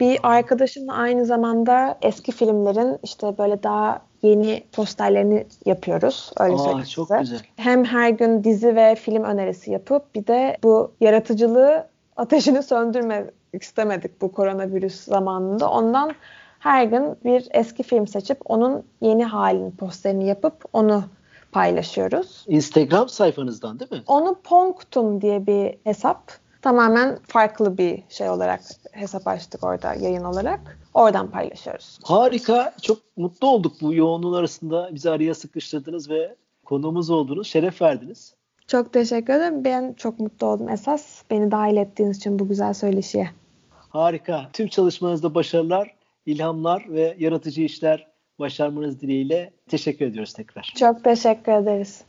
Bir 0.00 0.18
arkadaşımla 0.22 0.92
aynı 0.94 1.26
zamanda 1.26 1.98
eski 2.02 2.32
filmlerin 2.32 2.98
işte 3.02 3.38
böyle 3.38 3.62
daha 3.62 4.00
yeni 4.22 4.64
posterlerini 4.72 5.46
yapıyoruz. 5.66 6.30
Öyle 6.40 6.54
Aa, 6.54 6.58
söyleyeyim 6.58 6.84
çok 6.84 7.08
size. 7.08 7.20
güzel. 7.20 7.40
Hem 7.56 7.84
her 7.84 8.10
gün 8.10 8.44
dizi 8.44 8.76
ve 8.76 8.94
film 8.94 9.24
önerisi 9.24 9.70
yapıp 9.70 10.14
bir 10.14 10.26
de 10.26 10.56
bu 10.62 10.92
yaratıcılığı 11.00 11.86
ateşini 12.16 12.62
söndürmek 12.62 13.30
istemedik 13.52 14.20
bu 14.20 14.32
koronavirüs 14.32 15.00
zamanında. 15.00 15.70
Ondan 15.70 16.12
her 16.58 16.84
gün 16.84 17.16
bir 17.24 17.48
eski 17.50 17.82
film 17.82 18.06
seçip 18.06 18.38
onun 18.44 18.84
yeni 19.00 19.24
halini 19.24 19.70
posterini 19.76 20.26
yapıp 20.26 20.64
onu 20.72 21.04
paylaşıyoruz. 21.52 22.44
Instagram 22.48 23.08
sayfanızdan 23.08 23.80
değil 23.80 23.92
mi? 23.92 24.02
Onu 24.06 24.34
Pongtum 24.44 25.20
diye 25.20 25.46
bir 25.46 25.74
hesap 25.84 26.32
tamamen 26.66 27.18
farklı 27.28 27.78
bir 27.78 28.02
şey 28.08 28.30
olarak 28.30 28.60
hesap 28.92 29.28
açtık 29.28 29.64
orada 29.64 29.94
yayın 29.94 30.24
olarak. 30.24 30.78
Oradan 30.94 31.30
paylaşıyoruz. 31.30 31.98
Harika. 32.04 32.74
Çok 32.82 32.98
mutlu 33.16 33.48
olduk 33.48 33.72
bu 33.80 33.94
yoğunluğun 33.94 34.38
arasında 34.38 34.90
bizi 34.92 35.10
araya 35.10 35.34
sıkıştırdınız 35.34 36.10
ve 36.10 36.34
konuğumuz 36.64 37.10
oldunuz. 37.10 37.46
Şeref 37.46 37.82
verdiniz. 37.82 38.34
Çok 38.66 38.92
teşekkür 38.92 39.32
ederim. 39.32 39.64
Ben 39.64 39.92
çok 39.92 40.20
mutlu 40.20 40.46
oldum 40.46 40.68
esas. 40.68 41.22
Beni 41.30 41.50
dahil 41.50 41.76
ettiğiniz 41.76 42.16
için 42.16 42.38
bu 42.38 42.48
güzel 42.48 42.74
söyleşiye. 42.74 43.30
Harika. 43.70 44.48
Tüm 44.52 44.68
çalışmanızda 44.68 45.34
başarılar, 45.34 45.94
ilhamlar 46.26 46.84
ve 46.88 47.16
yaratıcı 47.18 47.62
işler 47.62 48.06
başarmanız 48.38 49.00
dileğiyle 49.00 49.52
teşekkür 49.68 50.06
ediyoruz 50.06 50.32
tekrar. 50.32 50.72
Çok 50.76 51.04
teşekkür 51.04 51.52
ederiz. 51.52 52.04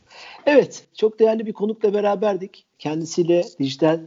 Evet, 0.46 0.86
çok 0.94 1.18
değerli 1.18 1.46
bir 1.46 1.52
konukla 1.52 1.94
beraberdik. 1.94 2.66
Kendisiyle 2.78 3.44
dijital 3.58 4.00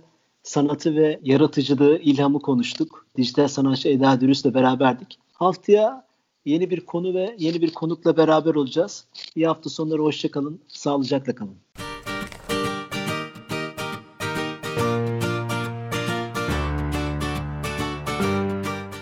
sanatı 0.44 0.96
ve 0.96 1.20
yaratıcılığı, 1.24 1.98
ilhamı 1.98 2.40
konuştuk. 2.40 3.06
Dijital 3.18 3.48
sanatçı 3.48 3.90
Eda 3.90 4.22
Dürüst'le 4.22 4.54
beraberdik. 4.54 5.20
Haftaya 5.34 6.06
yeni 6.46 6.70
bir 6.70 6.86
konu 6.86 7.14
ve 7.14 7.36
yeni 7.38 7.62
bir 7.62 7.74
konukla 7.74 8.18
beraber 8.18 8.56
olacağız. 8.56 9.06
İyi 9.36 9.48
hafta 9.48 9.70
sonları, 9.70 10.02
hoşçakalın, 10.02 10.62
sağlıcakla 10.68 11.36
kalın. 11.36 11.56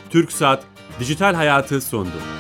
Türk 0.10 0.32
Saat 0.32 0.66
Dijital 1.00 1.34
Hayatı 1.34 1.82
sondu. 1.82 2.39